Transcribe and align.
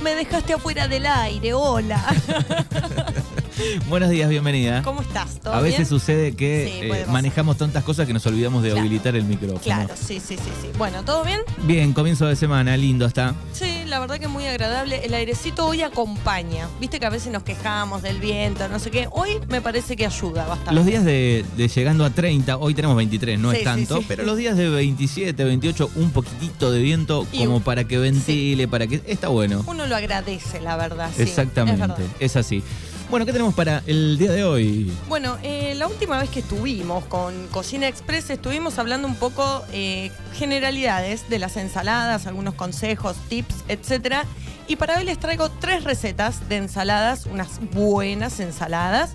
me 0.00 0.14
dejaste 0.14 0.54
afuera 0.54 0.88
del 0.88 1.06
aire, 1.06 1.52
hola. 1.52 2.02
Buenos 3.88 4.10
días, 4.10 4.28
bienvenida. 4.28 4.82
¿Cómo 4.82 5.02
estás? 5.02 5.40
¿Todo 5.40 5.54
A 5.54 5.60
veces 5.60 5.78
bien? 5.80 5.88
sucede 5.88 6.32
que 6.32 6.88
eh, 6.90 7.06
manejamos 7.08 7.56
tantas 7.56 7.84
cosas 7.84 8.06
que 8.06 8.12
nos 8.12 8.24
olvidamos 8.26 8.62
de 8.62 8.70
Claro. 8.70 8.80
habilitar 8.82 9.16
el 9.16 9.24
micrófono. 9.24 9.60
Claro, 9.60 9.94
sí, 9.96 10.20
sí, 10.20 10.36
sí, 10.36 10.50
sí. 10.62 10.68
Bueno, 10.78 11.02
¿todo 11.04 11.24
bien? 11.24 11.40
Bien, 11.64 11.92
comienzo 11.92 12.26
de 12.26 12.36
semana, 12.36 12.76
lindo 12.76 13.06
está. 13.06 13.34
Sí, 13.52 13.82
la 13.86 13.98
verdad 13.98 14.18
que 14.18 14.28
muy 14.28 14.46
agradable. 14.46 15.04
El 15.04 15.12
airecito 15.14 15.66
hoy 15.66 15.82
acompaña. 15.82 16.68
Viste 16.80 17.00
que 17.00 17.06
a 17.06 17.10
veces 17.10 17.32
nos 17.32 17.42
quejamos 17.42 18.02
del 18.02 18.18
viento, 18.20 18.68
no 18.68 18.78
sé 18.78 18.90
qué. 18.90 19.08
Hoy 19.10 19.38
me 19.48 19.60
parece 19.60 19.96
que 19.96 20.06
ayuda 20.06 20.46
bastante. 20.46 20.74
Los 20.74 20.86
días 20.86 21.04
de, 21.04 21.44
de 21.56 21.68
llegando 21.68 22.04
a 22.04 22.10
30, 22.10 22.56
hoy 22.58 22.74
tenemos 22.74 22.96
23, 22.96 23.38
no 23.38 23.50
Sí, 23.50 23.58
es 23.58 23.64
tanto, 23.64 23.98
sí. 23.98 24.04
pero 24.08 24.24
los 24.24 24.36
días 24.36 24.56
de 24.56 24.68
27, 24.68 25.42
28, 25.44 25.90
un 25.96 26.10
poquitito 26.12 26.70
de 26.70 26.80
viento 26.80 27.26
Y 27.32 27.44
como 27.44 27.60
para 27.60 27.84
que 27.84 27.98
ventile, 27.98 28.68
para 28.68 28.86
que... 28.86 29.02
Está 29.06 29.28
bueno. 29.28 29.64
Uno 29.66 29.86
lo 29.86 29.96
agradece, 29.96 30.60
la 30.60 30.76
verdad. 30.76 31.10
es 31.14 31.20
Exactamente, 31.20 31.80
verdad. 31.80 31.98
es 32.20 32.36
así. 32.36 32.62
Bueno, 33.10 33.26
¿qué 33.26 33.32
tenemos 33.32 33.54
para 33.54 33.82
el 33.88 34.18
día 34.18 34.30
de 34.30 34.44
hoy? 34.44 34.92
Bueno, 35.08 35.36
eh, 35.42 35.74
la 35.74 35.88
última 35.88 36.16
vez 36.20 36.30
que 36.30 36.38
estuvimos 36.38 37.04
con 37.06 37.48
Cocina 37.48 37.88
Express 37.88 38.30
estuvimos 38.30 38.78
hablando 38.78 39.08
un 39.08 39.16
poco 39.16 39.64
eh, 39.72 40.12
generalidades 40.34 41.28
de 41.28 41.40
las 41.40 41.56
ensaladas, 41.56 42.28
algunos 42.28 42.54
consejos, 42.54 43.16
tips, 43.28 43.64
etcétera. 43.66 44.26
Y 44.68 44.76
para 44.76 44.96
hoy 44.96 45.04
les 45.04 45.18
traigo 45.18 45.50
tres 45.50 45.82
recetas 45.82 46.48
de 46.48 46.58
ensaladas, 46.58 47.26
unas 47.26 47.58
buenas 47.72 48.38
ensaladas. 48.38 49.10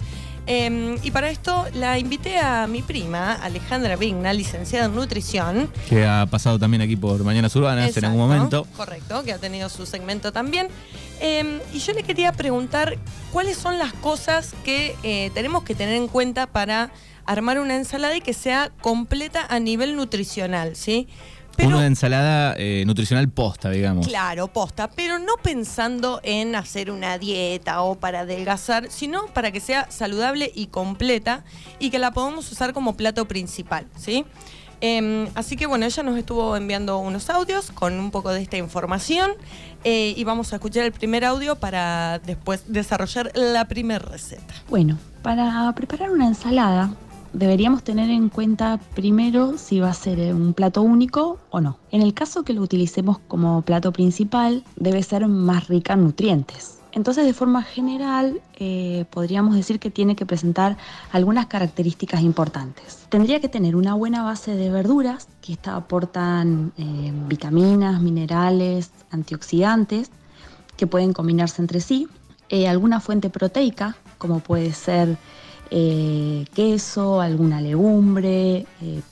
Eh, 0.48 1.00
y 1.02 1.12
para 1.12 1.30
esto 1.30 1.66
la 1.74 1.98
invité 1.98 2.38
a 2.38 2.68
mi 2.68 2.82
prima, 2.82 3.34
Alejandra 3.34 3.96
Vigna, 3.96 4.34
licenciada 4.34 4.88
en 4.88 4.96
nutrición. 4.96 5.70
Que 5.90 6.06
ha 6.06 6.26
pasado 6.26 6.60
también 6.60 6.82
aquí 6.82 6.98
por 6.98 7.24
Mañanas 7.24 7.56
Urbanas 7.56 7.96
en 7.96 8.06
algún 8.06 8.20
momento. 8.20 8.68
Correcto, 8.76 9.24
que 9.24 9.32
ha 9.32 9.38
tenido 9.38 9.70
su 9.70 9.86
segmento 9.86 10.32
también. 10.34 10.68
Eh, 11.22 11.62
y 11.74 11.80
yo 11.80 11.94
le 11.94 12.04
quería 12.04 12.32
preguntar 12.32 12.98
cuáles 13.32 13.58
son 13.58 13.78
las 13.78 13.94
cosas 13.94 14.54
que 14.64 14.96
eh, 15.04 15.32
tenemos 15.34 15.64
que 15.64 15.76
tener 15.76 15.96
en 15.96 16.08
cuenta 16.08 16.48
para 16.48 16.92
armar 17.26 17.60
una 17.60 17.76
ensalada 17.76 18.16
y 18.16 18.22
que 18.22 18.34
sea 18.34 18.72
completa 18.82 19.46
a 19.50 19.60
nivel 19.60 19.96
nutricional, 19.96 20.76
¿sí? 20.76 21.08
Una 21.64 21.86
ensalada 21.86 22.54
eh, 22.58 22.84
nutricional 22.86 23.30
posta, 23.30 23.70
digamos. 23.70 24.08
Claro, 24.08 24.50
posta, 24.50 24.90
pero 24.92 25.20
no 25.20 25.36
pensando 25.42 26.20
en 26.24 26.54
hacer 26.56 26.92
una 26.92 27.18
dieta 27.18 27.82
o 27.82 27.96
para 27.96 28.22
adelgazar, 28.22 28.92
sino 28.92 29.28
para 29.28 29.52
que 29.52 29.62
sea 29.62 29.90
saludable 29.90 30.52
y 30.54 30.68
completa 30.68 31.46
y 31.80 31.92
que 31.92 32.00
la 32.00 32.12
podamos 32.12 32.52
usar 32.52 32.74
como 32.74 32.98
plato 32.98 33.26
principal, 33.26 33.88
¿sí? 33.96 34.26
Em, 34.82 35.28
así 35.36 35.56
que 35.56 35.66
bueno, 35.66 35.86
ella 35.86 36.04
nos 36.04 36.18
estuvo 36.18 36.56
enviando 36.56 37.00
unos 37.00 37.30
audios 37.30 37.72
con 37.72 38.00
un 38.00 38.12
poco 38.12 38.32
de 38.32 38.42
esta 38.42 38.58
información 38.58 39.32
eh, 39.84 40.14
y 40.16 40.24
vamos 40.24 40.52
a 40.54 40.58
escuchar 40.58 40.84
el 40.84 40.92
primer 40.92 41.26
audio 41.26 41.56
para 41.56 42.20
después 42.20 42.64
desarrollar 42.68 43.32
la 43.36 43.68
primera 43.68 44.00
receta. 44.00 44.54
Bueno, 44.70 44.98
para 45.22 45.72
preparar 45.74 46.12
una 46.12 46.28
ensalada 46.28 46.92
deberíamos 47.36 47.84
tener 47.84 48.10
en 48.10 48.30
cuenta 48.30 48.80
primero 48.96 49.58
si 49.58 49.80
va 49.80 49.90
a 49.90 49.94
ser 49.94 50.34
un 50.34 50.54
plato 50.54 50.82
único 50.82 51.38
o 51.50 51.62
no. 51.62 51.78
En 51.92 52.02
el 52.02 52.14
caso 52.14 52.44
que 52.44 52.54
lo 52.54 52.62
utilicemos 52.62 53.20
como 53.28 53.62
plato 53.62 53.92
principal, 53.92 54.64
debe 54.76 55.04
ser 55.04 55.28
más 55.28 55.68
rica 55.68 55.94
en 55.94 56.04
nutrientes. 56.04 56.80
Entonces, 56.96 57.26
de 57.26 57.34
forma 57.34 57.62
general, 57.62 58.42
eh, 58.58 59.04
podríamos 59.10 59.54
decir 59.54 59.80
que 59.80 59.92
tiene 59.92 60.16
que 60.16 60.26
presentar 60.26 60.78
algunas 61.12 61.46
características 61.48 62.22
importantes. 62.22 63.06
Tendría 63.10 63.42
que 63.42 63.50
tener 63.50 63.76
una 63.76 63.94
buena 63.94 64.24
base 64.24 64.56
de 64.56 64.70
verduras, 64.70 65.28
que 65.42 65.52
estas 65.52 65.76
aportan 65.76 66.72
eh, 66.78 67.12
vitaminas, 67.28 68.02
minerales, 68.02 68.92
antioxidantes, 69.12 70.10
que 70.78 70.88
pueden 70.88 71.12
combinarse 71.12 71.62
entre 71.62 71.82
sí. 71.82 72.08
Eh, 72.48 72.70
alguna 72.70 73.02
fuente 73.02 73.30
proteica, 73.30 73.98
como 74.18 74.40
puede 74.40 74.72
ser 74.72 75.18
queso, 75.68 77.20
alguna 77.20 77.60
legumbre, 77.60 78.66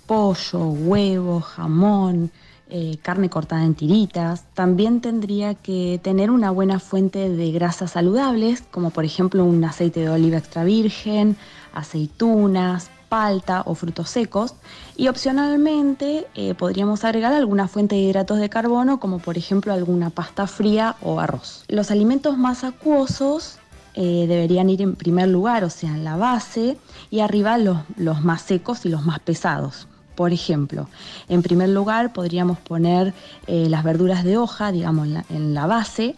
pollo, 0.06 0.68
huevo, 0.68 1.42
jamón, 1.42 2.32
eh, 2.69 2.97
carne 3.01 3.29
cortada 3.29 3.63
en 3.63 3.75
tiritas. 3.75 4.46
También 4.53 5.01
tendría 5.01 5.53
que 5.53 6.00
tener 6.01 6.31
una 6.31 6.50
buena 6.51 6.79
fuente 6.79 7.29
de 7.29 7.51
grasas 7.51 7.91
saludables, 7.91 8.63
como 8.72 8.90
por 8.90 9.06
ejemplo 9.06 9.46
un 9.46 9.63
aceite 9.63 10.00
de 10.00 10.09
oliva 10.09 10.38
extra 10.38 10.63
virgen, 10.63 11.35
aceitunas, 11.74 12.90
palta 13.09 13.62
o 13.66 13.75
frutos 13.75 14.09
secos. 14.09 14.56
Y 14.97 15.07
opcionalmente 15.07 16.25
eh, 16.34 16.56
podríamos 16.56 17.03
agregar 17.03 17.31
alguna 17.34 17.68
fuente 17.68 17.96
de 17.96 18.01
hidratos 18.01 18.40
de 18.40 18.50
carbono, 18.50 19.00
como 19.00 19.19
por 19.19 19.38
ejemplo 19.38 19.72
alguna 19.72 20.09
pasta 20.09 20.47
fría 20.47 20.95
o 21.01 21.19
arroz. 21.19 21.66
Los 21.68 21.91
alimentos 21.91 22.40
más 22.40 22.63
acuosos 22.63 23.59
eh, 23.94 24.25
deberían 24.28 24.69
ir 24.72 24.81
en 24.81 24.95
primer 24.95 25.28
lugar, 25.28 25.63
o 25.63 25.69
sea, 25.69 25.91
en 25.91 26.03
la 26.03 26.18
base, 26.18 26.78
y 27.12 27.19
arriba 27.19 27.59
los, 27.59 27.78
los 27.97 28.24
más 28.24 28.41
secos 28.41 28.85
y 28.85 28.90
los 28.90 29.06
más 29.06 29.19
pesados. 29.19 29.88
Por 30.16 30.31
ejemplo, 30.31 30.88
en 31.28 31.41
primer 31.41 31.69
lugar 31.69 32.13
podríamos 32.13 32.59
poner 32.59 33.13
eh, 33.47 33.68
las 33.69 33.84
verduras 33.84 34.24
de 34.24 34.38
hoja, 34.38 34.72
digamos, 34.72 35.07
en 35.07 35.13
la, 35.13 35.25
en 35.29 35.53
la 35.53 35.66
base, 35.66 36.16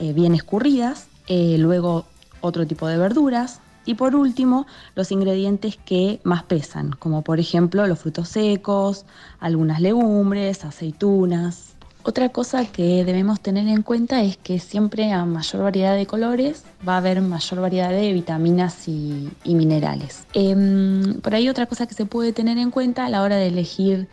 eh, 0.00 0.12
bien 0.12 0.34
escurridas, 0.34 1.08
eh, 1.28 1.56
luego 1.58 2.06
otro 2.40 2.66
tipo 2.66 2.86
de 2.86 2.98
verduras 2.98 3.60
y 3.86 3.94
por 3.94 4.16
último 4.16 4.66
los 4.94 5.12
ingredientes 5.12 5.76
que 5.76 6.20
más 6.24 6.42
pesan, 6.42 6.90
como 6.90 7.22
por 7.22 7.38
ejemplo 7.38 7.86
los 7.86 7.98
frutos 7.98 8.28
secos, 8.28 9.04
algunas 9.40 9.80
legumbres, 9.80 10.64
aceitunas, 10.64 11.73
otra 12.06 12.28
cosa 12.28 12.66
que 12.66 13.02
debemos 13.02 13.40
tener 13.40 13.66
en 13.66 13.82
cuenta 13.82 14.22
es 14.22 14.36
que 14.36 14.58
siempre 14.58 15.10
a 15.12 15.24
mayor 15.24 15.62
variedad 15.62 15.96
de 15.96 16.06
colores 16.06 16.64
va 16.86 16.94
a 16.94 16.98
haber 16.98 17.22
mayor 17.22 17.60
variedad 17.60 17.90
de 17.90 18.12
vitaminas 18.12 18.86
y, 18.88 19.30
minerales. 19.44 20.26
Em, 20.34 21.20
por 21.22 21.34
ahí 21.34 21.48
otra 21.48 21.64
cosa 21.64 21.86
que 21.86 21.94
se 21.94 22.04
puede 22.04 22.34
tener 22.34 22.58
en 22.58 22.70
cuenta 22.70 23.06
a 23.06 23.08
la 23.08 23.22
hora 23.22 23.36
de 23.36 23.46
elegir 23.46 24.08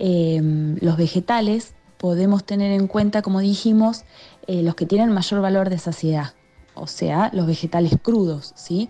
em, 0.00 0.76
los 0.80 0.96
vegetales, 0.96 1.74
podemos 1.96 2.44
tener 2.44 2.72
en 2.72 2.88
cuenta, 2.88 3.22
como 3.22 3.40
dijimos, 3.40 4.04
eh, 4.48 4.62
los 4.62 4.74
que 4.74 4.86
tienen 4.86 5.12
mayor 5.12 5.40
valor 5.40 5.70
de 5.70 5.78
saciedad, 5.78 6.34
o 6.74 6.86
sea, 6.86 7.30
los 7.32 7.46
vegetales 7.46 7.92
crudos, 8.02 8.52
¿sí? 8.56 8.88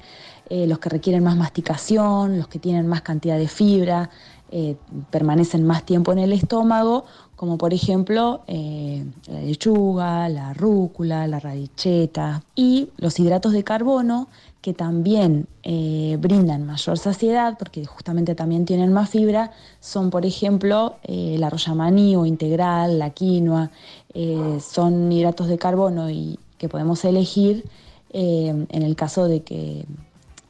Eh, 0.49 0.67
los 0.67 0.79
que 0.79 0.89
requieren 0.89 1.23
más 1.23 1.37
masticación, 1.37 2.39
los 2.39 2.49
que 2.49 2.59
tienen 2.59 2.87
más 2.87 3.03
cantidad 3.03 3.37
de 3.37 3.49
fibra, 3.49 4.11
eh, 4.51 4.77
permanecen 5.11 5.67
más 5.67 5.85
tiempo 5.85 6.13
en 6.13 6.19
el 6.21 6.33
estómago, 6.33 7.05
como 7.38 7.56
por 7.56 7.72
ejemplo 7.72 8.41
eh, 8.49 9.04
la 9.28 9.41
lechuga, 9.41 10.28
la 10.28 10.54
rúcula, 10.54 11.28
la 11.28 11.38
radicheta 11.38 12.43
y 12.56 12.88
los 12.97 13.21
hidratos 13.21 13.53
de 13.53 13.62
carbono 13.62 14.26
que 14.60 14.75
también 14.75 15.47
eh, 15.62 16.16
brindan 16.21 16.66
mayor 16.66 16.99
saciedad 16.99 17.54
porque 17.56 17.87
justamente 17.87 18.34
también 18.34 18.65
tienen 18.65 18.93
más 18.93 19.10
fibra, 19.10 19.53
son 19.78 20.10
por 20.10 20.26
ejemplo 20.26 20.97
eh, 21.04 21.37
la 21.38 21.49
royamaní 21.49 22.16
o 22.16 22.26
integral, 22.26 22.99
la 22.99 23.10
quinoa, 23.10 23.70
eh, 24.15 24.59
son 24.60 25.12
hidratos 25.12 25.47
de 25.47 25.59
carbono 25.59 26.10
y 26.10 26.41
que 26.59 26.69
podemos 26.69 27.05
elegir 27.05 27.65
en 28.10 28.66
el 28.70 28.97
caso 28.97 29.28
de 29.28 29.43
que 29.43 29.84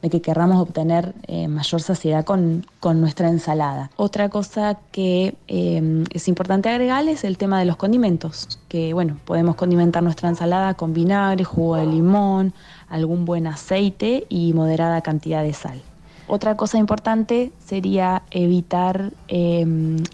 de 0.01 0.09
que 0.09 0.21
querramos 0.21 0.61
obtener 0.61 1.13
eh, 1.27 1.47
mayor 1.47 1.81
saciedad 1.81 2.23
con, 2.23 2.65
con, 2.79 3.01
nuestra 3.01 3.29
ensalada. 3.29 3.91
Otra 3.97 4.29
cosa 4.29 4.77
que 4.91 5.35
eh, 5.47 6.05
es 6.11 6.27
importante 6.27 6.69
agregar 6.69 7.07
es 7.07 7.23
el 7.23 7.37
tema 7.37 7.59
de 7.59 7.65
los 7.65 7.75
condimentos, 7.75 8.59
que 8.69 8.93
bueno, 8.93 9.17
podemos 9.25 9.55
condimentar 9.55 10.03
nuestra 10.03 10.29
ensalada 10.29 10.73
con 10.75 10.93
vinagre, 10.93 11.43
jugo 11.43 11.75
de 11.75 11.85
limón, 11.85 12.53
algún 12.87 13.25
buen 13.25 13.47
aceite 13.47 14.25
y 14.29 14.53
moderada 14.53 15.01
cantidad 15.01 15.43
de 15.43 15.53
sal. 15.53 15.81
Otra 16.27 16.55
cosa 16.55 16.77
importante 16.77 17.51
sería 17.65 18.21
evitar 18.29 19.11
eh, 19.27 19.65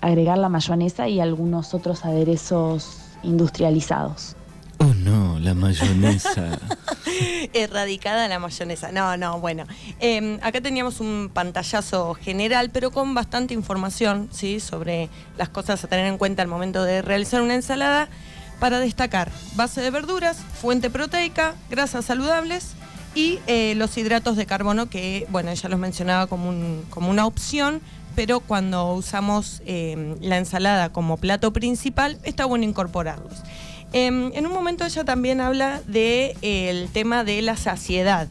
agregar 0.02 0.38
la 0.38 0.47
mayonesa 0.47 1.09
y 1.09 1.19
algunos 1.19 1.73
otros 1.73 2.06
aderezos 2.06 3.02
industrializados. 3.22 4.35
Oh 4.79 4.94
no, 5.03 5.38
la 5.40 5.53
mayonesa. 5.53 6.58
Erradicada 7.53 8.28
la 8.28 8.40
mayonesa. 8.40 8.91
No, 8.91 9.17
no, 9.17 9.40
bueno. 9.40 9.66
Eh, 9.99 10.40
acá 10.41 10.61
teníamos 10.61 10.99
un 10.99 11.29
pantallazo 11.34 12.13
general, 12.16 12.69
pero 12.72 12.91
con 12.91 13.13
bastante 13.13 13.53
información, 13.53 14.29
¿sí? 14.31 14.59
Sobre 14.59 15.09
las 15.37 15.49
cosas 15.49 15.84
a 15.84 15.87
tener 15.87 16.05
en 16.05 16.17
cuenta 16.17 16.41
al 16.41 16.47
momento 16.47 16.84
de 16.84 17.02
realizar 17.02 17.41
una 17.41 17.55
ensalada. 17.55 18.09
Para 18.59 18.79
destacar, 18.79 19.29
base 19.55 19.81
de 19.81 19.90
verduras, 19.91 20.37
fuente 20.37 20.90
proteica, 20.90 21.55
grasas 21.69 22.05
saludables 22.05 22.75
y 23.13 23.40
eh, 23.47 23.73
los 23.75 23.97
hidratos 23.97 24.37
de 24.37 24.46
carbono, 24.46 24.90
que, 24.90 25.28
bueno, 25.29 25.52
ella 25.52 25.69
los 25.69 25.78
mencionaba 25.78 26.28
como, 26.28 26.47
un, 26.47 26.85
como 26.90 27.09
una 27.09 27.25
opción, 27.25 27.81
pero 28.16 28.40
cuando 28.40 28.93
usamos 28.93 29.61
eh, 29.66 30.16
la 30.22 30.37
ensalada 30.37 30.90
como 30.90 31.17
plato 31.17 31.52
principal, 31.52 32.17
está 32.23 32.46
bueno 32.46 32.63
incorporarlos. 32.63 33.41
Eh, 33.93 34.08
en 34.08 34.46
un 34.46 34.52
momento 34.52 34.85
ella 34.85 35.03
también 35.03 35.41
habla 35.41 35.82
del 35.85 36.40
de, 36.41 36.90
tema 36.93 37.23
de 37.23 37.41
la 37.41 37.55
saciedad. 37.58 38.28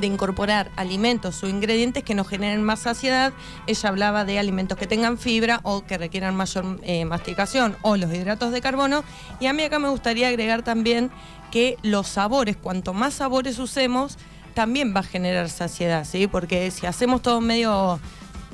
de 0.00 0.06
incorporar 0.06 0.70
alimentos 0.76 1.42
o 1.42 1.48
ingredientes 1.48 2.04
que 2.04 2.14
nos 2.14 2.28
generen 2.28 2.62
más 2.62 2.78
saciedad. 2.78 3.32
Ella 3.66 3.88
hablaba 3.88 4.24
de 4.24 4.38
alimentos 4.38 4.78
que 4.78 4.86
tengan 4.86 5.18
fibra 5.18 5.58
o 5.64 5.84
que 5.84 5.98
requieran 5.98 6.36
mayor 6.36 6.78
eh, 6.84 7.04
masticación 7.04 7.76
o 7.82 7.96
los 7.96 8.14
hidratos 8.14 8.52
de 8.52 8.60
carbono. 8.60 9.02
Y 9.40 9.46
a 9.46 9.52
mí 9.52 9.64
acá 9.64 9.80
me 9.80 9.88
gustaría 9.88 10.28
agregar 10.28 10.62
también 10.62 11.10
que 11.50 11.76
los 11.82 12.06
sabores, 12.06 12.56
cuanto 12.56 12.94
más 12.94 13.14
sabores 13.14 13.58
usemos, 13.58 14.16
también 14.54 14.94
va 14.94 15.00
a 15.00 15.04
generar 15.04 15.48
saciedad, 15.48 16.04
¿sí? 16.04 16.26
Porque 16.26 16.70
si 16.70 16.86
hacemos 16.86 17.22
todo 17.22 17.40
medio 17.40 17.98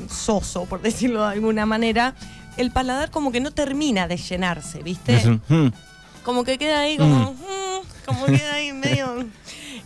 soso, 0.09 0.65
por 0.65 0.81
decirlo 0.89 1.27
de 1.27 1.35
alguna 1.35 1.67
manera, 1.67 2.15
el 2.57 2.71
paladar 2.71 3.11
como 3.11 3.33
que 3.33 3.41
no 3.41 3.51
termina 3.51 4.09
de 4.09 4.17
llenarse, 4.17 4.83
¿viste? 4.83 5.41
Mm. 6.27 6.35
Como 6.35 6.45
que 6.45 6.59
queda 6.59 6.81
ahí 6.81 6.97
como, 6.97 7.33
mm, 7.33 8.05
como 8.07 8.27
queda 8.27 8.55
ahí 8.55 8.73
medio 8.73 9.25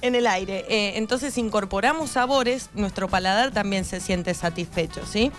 en 0.02 0.14
el 0.14 0.26
aire. 0.26 0.64
Eh, 0.69 0.92
entonces 0.96 1.37
incorporamos 1.37 2.10
sabores, 2.10 2.70
nuestro 2.75 3.08
paladar 3.08 3.50
también 3.50 3.84
se 3.84 4.00
siente 4.00 4.32
satisfecho, 4.34 5.02
¿sí? 5.06 5.31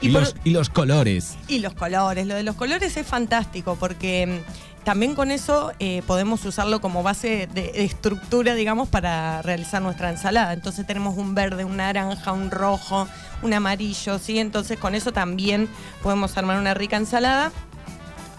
Y, 0.00 0.10
por- 0.10 0.22
los, 0.22 0.34
y 0.44 0.50
los 0.50 0.68
colores. 0.70 1.36
y 1.48 1.58
los 1.60 1.74
colores, 1.74 2.26
lo 2.26 2.34
de 2.34 2.42
los 2.42 2.56
colores 2.56 2.96
es 2.96 3.06
fantástico 3.06 3.76
porque 3.78 4.42
mm, 4.44 4.84
también 4.84 5.14
con 5.14 5.30
eso 5.30 5.72
eh, 5.80 6.02
podemos 6.06 6.44
usarlo 6.44 6.80
como 6.80 7.02
base 7.02 7.46
de, 7.52 7.72
de 7.72 7.84
estructura, 7.84 8.54
digamos, 8.54 8.88
para 8.88 9.42
realizar 9.42 9.82
nuestra 9.82 10.10
ensalada. 10.10 10.52
Entonces 10.52 10.86
tenemos 10.86 11.16
un 11.16 11.34
verde, 11.34 11.64
un 11.64 11.76
naranja, 11.76 12.32
un 12.32 12.50
rojo, 12.50 13.06
un 13.42 13.52
amarillo, 13.54 14.18
¿sí? 14.18 14.38
Entonces 14.38 14.78
con 14.78 14.94
eso 14.96 15.12
también 15.12 15.68
podemos 16.02 16.36
armar 16.38 16.58
una 16.58 16.74
rica 16.74 16.96
ensalada. 16.96 17.52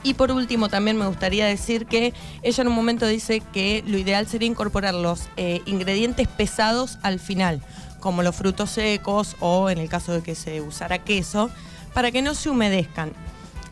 Y 0.04 0.14
por 0.14 0.32
último, 0.32 0.70
también 0.70 0.98
me 0.98 1.08
gustaría 1.08 1.46
decir 1.46 1.86
que 1.86 2.14
ella 2.42 2.62
en 2.62 2.68
un 2.68 2.76
momento 2.76 3.06
dice 3.06 3.42
que 3.54 3.84
lo 3.86 3.98
ideal 3.98 4.28
sería 4.28 4.48
incorporar 4.48 4.94
los 4.94 5.28
eh, 5.36 5.62
ingredientes 5.66 6.28
pesados 6.28 7.00
al 7.02 7.20
final, 7.20 7.62
como 8.00 8.24
los 8.24 8.36
frutos 8.36 8.70
secos 8.70 9.36
o 9.40 9.70
en 9.70 9.78
el 9.78 9.90
caso 9.90 10.14
de 10.14 10.22
que 10.22 10.36
se 10.36 10.62
usara 10.62 11.00
queso, 11.00 11.50
para 11.94 12.12
que 12.12 12.22
no 12.22 12.34
se 12.34 12.50
humedezcan. 12.50 13.12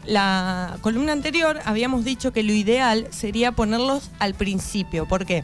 La 0.05 0.77
columna 0.81 1.13
anterior 1.13 1.59
habíamos 1.65 2.03
dicho 2.03 2.31
que 2.31 2.43
lo 2.43 2.53
ideal 2.53 3.07
sería 3.11 3.51
ponerlos 3.53 4.09
al 4.19 4.35
principio. 4.35 5.05
¿Por 5.07 5.25
qué? 5.25 5.43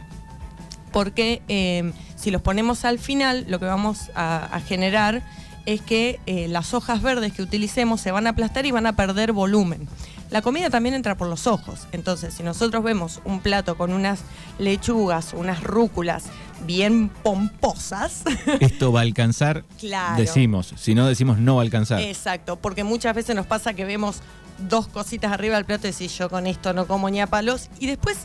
Porque 0.92 1.42
eh, 1.48 1.92
si 2.16 2.30
los 2.30 2.40
ponemos 2.40 2.84
al 2.84 2.98
final, 2.98 3.44
lo 3.48 3.58
que 3.58 3.66
vamos 3.66 4.10
a, 4.14 4.60
generar 4.66 5.22
es 5.66 5.82
que 5.82 6.20
eh, 6.26 6.48
las 6.48 6.72
hojas 6.72 7.02
verdes 7.02 7.32
que 7.32 7.42
utilicemos 7.42 8.00
se 8.00 8.10
van 8.10 8.26
a 8.26 8.30
aplastar 8.30 8.64
y 8.64 8.70
van 8.70 8.86
a 8.86 8.96
perder 8.96 9.32
volumen. 9.32 9.88
La 10.30 10.42
comida 10.42 10.70
también 10.70 10.94
entra 10.94 11.16
por 11.16 11.28
los 11.28 11.46
ojos. 11.46 11.86
Entonces, 11.92 12.34
si 12.34 12.42
nosotros 12.42 12.82
vemos 12.82 13.20
un 13.24 13.40
plato 13.40 13.76
con 13.76 13.92
unas 13.92 14.20
lechugas, 14.58 15.32
unas 15.34 15.62
rúculas 15.62 16.24
bien 16.66 17.08
pomposas, 17.22 18.22
Esto 18.60 18.90
va 18.92 19.00
a 19.00 19.02
alcanzar, 19.02 19.64
Claro. 19.78 20.16
decimos. 20.20 20.72
Si 20.76 20.94
no 20.94 21.06
decimos 21.06 21.38
no 21.38 21.56
va 21.56 21.62
a 21.62 21.64
alcanzar. 21.64 22.00
Exacto, 22.00 22.56
porque 22.56 22.84
muchas 22.84 23.14
veces 23.14 23.36
nos 23.36 23.46
pasa 23.46 23.74
que 23.74 23.84
vemos 23.84 24.20
dos 24.58 24.86
cositas 24.88 25.32
arriba 25.32 25.56
del 25.56 25.64
plato 25.64 25.86
y 25.88 25.90
decís 25.90 26.16
yo 26.16 26.30
con 26.30 26.46
esto 26.46 26.72
no 26.72 26.86
como 26.86 27.10
ni 27.10 27.20
a 27.20 27.26
palos 27.26 27.68
y 27.80 27.86
después 27.86 28.18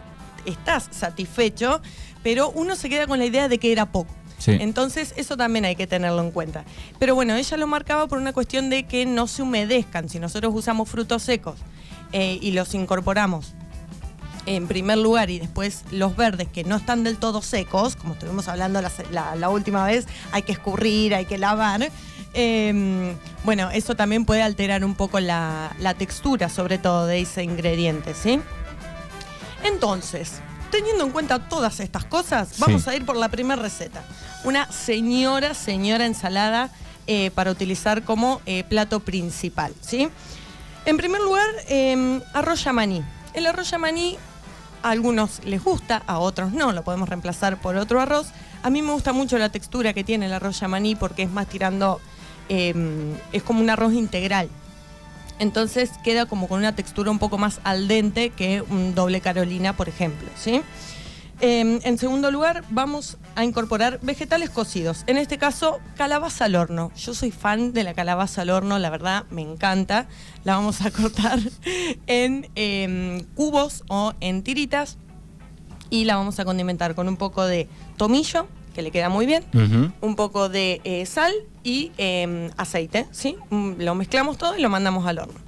estás 0.46 0.88
satisfecho, 0.92 1.82
pero 2.24 2.50
uno 2.52 2.76
se 2.76 2.88
queda 2.90 3.08
con 3.08 3.20
la 3.20 3.26
idea 3.26 3.48
de 3.50 3.58
que 3.58 3.72
era 3.72 3.92
poco. 3.92 4.14
Entonces 4.48 5.14
eso 5.18 5.38
también 5.38 5.66
hay 5.66 5.76
que 5.76 5.88
tenerlo 5.88 6.22
en 6.22 6.32
cuenta. 6.32 6.64
Pero 6.98 7.16
bueno, 7.16 7.36
ella 7.36 7.58
lo 7.58 7.68
marcaba 7.68 8.08
por 8.08 8.20
una 8.20 8.34
cuestión 8.34 8.70
de 8.70 8.84
que 8.84 9.06
no 9.06 9.28
se 9.28 9.42
humedezcan. 9.42 10.10
Si 10.10 10.20
nosotros 10.20 10.54
usamos 10.56 10.90
frutos 10.90 11.24
secos 11.24 11.56
eh, 12.12 12.40
y 12.42 12.52
los 12.52 12.74
incorporamos 12.74 13.54
en 14.46 14.68
primer 14.68 14.98
lugar 14.98 15.30
y 15.30 15.40
después 15.40 15.84
los 15.92 16.16
verdes 16.16 16.48
que 16.48 16.64
no 16.64 16.78
están 16.78 17.04
del 17.04 17.18
todo 17.18 17.42
secos, 17.42 17.96
como 17.96 18.14
estuvimos 18.14 18.48
hablando 18.48 18.82
la, 19.12 19.50
última 19.50 19.86
vez, 19.86 20.08
hay 20.32 20.42
que 20.42 20.54
escurrir, 20.54 21.14
hay 21.14 21.26
que 21.26 21.38
lavar. 21.38 21.92
eh, 22.34 23.16
bueno, 23.44 23.70
eso 23.72 23.96
también 23.96 24.26
puede 24.26 24.42
alterar 24.42 24.84
un 24.84 24.96
poco 24.96 25.20
la, 25.20 25.76
la 25.80 25.94
textura, 25.94 26.50
sobre 26.50 26.78
todo 26.78 27.06
de 27.06 27.22
ese 27.22 27.44
ingrediente, 27.44 28.14
¿sí? 28.14 28.40
Entonces, 29.64 30.42
teniendo 30.70 31.04
en 31.04 31.12
cuenta 31.12 31.40
todas 31.40 31.80
estas 31.80 32.06
cosas, 32.06 32.50
Sí. 32.50 32.62
vamos 32.62 32.88
a 32.88 32.96
ir 32.96 33.06
por 33.06 33.16
la 33.16 33.30
primera 33.30 33.62
receta. 33.62 34.04
Una 34.44 34.72
señora, 34.72 35.54
señora 35.54 36.06
ensalada 36.06 36.70
eh, 37.08 37.32
para 37.32 37.52
utilizar 37.52 38.04
como 38.04 38.42
eh, 38.46 38.64
plato 38.64 39.00
principal, 39.00 39.74
¿sí? 39.82 40.10
En 40.86 40.98
primer 40.98 41.22
lugar, 41.22 41.48
eh, 41.68 42.22
arroz 42.34 42.64
yamaní. 42.64 43.04
El 43.34 43.46
arroz 43.48 43.70
yamaní 43.72 44.18
a 44.82 44.92
algunos 44.92 45.44
les 45.44 45.64
gusta, 45.64 46.02
a 46.08 46.20
otros 46.20 46.52
no, 46.54 46.72
lo 46.72 46.84
podemos 46.84 47.10
reemplazar 47.10 47.60
por 47.60 47.76
otro 47.76 48.00
arroz. 48.00 48.28
A 48.64 48.70
mí 48.70 48.82
me 48.82 48.92
gusta 48.92 49.12
mucho 49.14 49.38
la 49.38 49.50
textura 49.50 49.94
que 49.94 50.04
tiene 50.04 50.28
el 50.28 50.34
arroz 50.34 50.60
yamaní 50.60 50.96
porque 50.96 51.24
es 51.24 51.30
más 51.32 51.48
tirando, 51.48 52.00
eh, 52.48 52.74
es 53.34 53.44
como 53.44 53.62
un 53.62 53.70
arroz 53.70 53.94
integral. 53.94 54.50
Entonces 55.40 55.92
queda 56.04 56.26
como 56.26 56.48
con 56.48 56.60
una 56.60 56.76
textura 56.76 57.10
un 57.12 57.20
poco 57.20 57.38
más 57.38 57.60
al 57.64 57.88
dente 57.88 58.30
que 58.30 58.62
un 58.62 58.94
doble 58.94 59.22
carolina, 59.22 59.76
por 59.76 59.90
ejemplo, 59.90 60.28
¿sí? 60.36 60.62
Eh, 61.42 61.80
en 61.84 61.98
segundo 61.98 62.32
lugar, 62.32 62.66
vamos 62.70 63.18
a 63.36 63.46
incorporar 63.46 64.00
vegetales 64.02 64.50
cocidos. 64.50 65.06
En 65.08 65.18
este 65.18 65.38
caso, 65.38 65.80
calabaza 65.96 66.46
al 66.46 66.56
horno. 66.56 66.92
Yo 66.98 67.14
soy 67.14 67.32
fan 67.32 67.72
de 67.72 67.86
la 67.86 67.94
calabaza 67.94 68.42
al 68.42 68.50
horno, 68.50 68.78
la 68.78 68.90
verdad 68.90 69.24
me 69.30 69.42
encanta. 69.42 70.08
La 70.44 70.56
vamos 70.56 70.82
a 70.82 70.92
cortar 70.92 71.40
en 72.08 72.50
eh, 72.56 73.26
cubos 73.36 73.84
o 73.88 74.14
en 74.20 74.44
tiritas 74.44 74.98
y 75.90 76.06
la 76.06 76.18
vamos 76.18 76.40
a 76.40 76.46
condimentar 76.46 76.94
con 76.94 77.08
un 77.08 77.18
poco 77.18 77.46
de 77.46 77.68
tomillo, 77.98 78.48
que 78.74 78.82
le 78.82 78.92
queda 78.92 79.10
muy 79.10 79.26
bien, 79.26 79.44
un 80.02 80.16
poco 80.16 80.50
de 80.50 80.82
eh, 80.84 81.06
sal 81.06 81.34
y 81.64 81.92
eh, 81.98 82.50
aceite, 82.58 83.06
¿sí? 83.12 83.36
Mm, 83.50 83.74
Lo 83.80 83.96
mezclamos 83.96 84.38
todo 84.38 84.58
y 84.58 84.62
lo 84.62 84.70
mandamos 84.70 85.06
al 85.06 85.20
horno. 85.20 85.40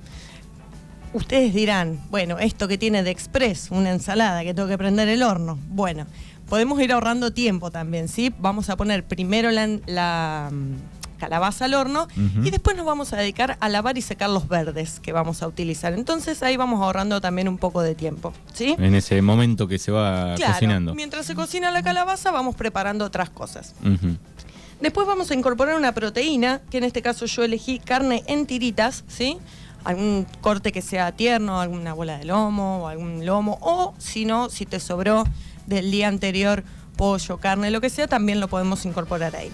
Ustedes 1.13 1.53
dirán, 1.53 1.99
bueno, 2.09 2.39
esto 2.39 2.67
que 2.67 2.77
tiene 2.77 3.03
de 3.03 3.11
express, 3.11 3.69
una 3.69 3.91
ensalada 3.91 4.43
que 4.43 4.53
tengo 4.53 4.69
que 4.69 4.77
prender 4.77 5.09
el 5.09 5.23
horno. 5.23 5.59
Bueno, 5.67 6.05
podemos 6.47 6.81
ir 6.81 6.93
ahorrando 6.93 7.31
tiempo 7.33 7.69
también, 7.69 8.07
¿sí? 8.07 8.33
Vamos 8.39 8.69
a 8.69 8.77
poner 8.77 9.05
primero 9.05 9.51
la, 9.51 9.67
la, 9.87 10.49
mm, 10.51 10.75
calabaza 11.21 11.65
al 11.65 11.75
horno 11.75 12.07
y 12.43 12.49
después 12.49 12.75
nos 12.75 12.85
vamos 12.85 13.13
a 13.13 13.17
dedicar 13.17 13.55
a 13.59 13.69
lavar 13.69 13.95
y 13.97 14.01
secar 14.01 14.29
los 14.31 14.47
verdes 14.47 14.99
que 14.99 15.13
vamos 15.13 15.43
a 15.43 15.47
utilizar. 15.47 15.93
Entonces 15.93 16.41
ahí 16.41 16.57
vamos 16.57 16.81
ahorrando 16.81 17.21
también 17.21 17.47
un 17.47 17.59
poco 17.59 17.81
de 17.83 17.93
tiempo, 17.93 18.33
¿sí? 18.53 18.75
En 18.79 18.95
ese 18.95 19.21
momento 19.21 19.67
que 19.67 19.77
se 19.77 19.91
va 19.91 20.33
Claro, 20.35 20.53
cocinando. 20.53 20.95
mientras 20.95 21.25
se 21.27 21.35
cocina 21.35 21.69
la 21.71 21.83
calabaza 21.83 22.31
vamos 22.31 22.55
preparando 22.55 23.05
otras 23.05 23.29
cosas. 23.29 23.75
Después 24.81 25.05
vamos 25.05 25.29
a 25.29 25.35
incorporar 25.35 25.75
una 25.77 25.91
proteína, 25.93 26.59
que 26.71 26.79
en 26.79 26.85
este 26.85 27.03
caso 27.03 27.27
yo 27.27 27.43
elegí 27.43 27.77
carne 27.77 28.23
en 28.25 28.47
tiritas, 28.47 29.03
¿sí? 29.07 29.37
Algún 29.83 30.25
corte 30.41 30.71
que 30.71 30.81
sea 30.81 31.11
tierno, 31.11 31.61
alguna 31.61 31.93
bola 31.93 32.17
de 32.17 32.25
lomo 32.25 32.83
o 32.83 32.87
algún 32.87 33.23
lomo, 33.25 33.59
o 33.61 33.93
si 33.99 34.25
no, 34.25 34.49
si 34.49 34.65
te 34.65 34.79
sobró 34.79 35.23
del 35.67 35.91
día 35.91 36.07
anterior 36.07 36.63
pollo, 36.97 37.37
carne, 37.37 37.71
lo 37.71 37.79
que 37.81 37.89
sea, 37.89 38.07
también 38.07 38.39
lo 38.39 38.47
podemos 38.47 38.85
incorporar 38.85 39.35
ahí. 39.35 39.51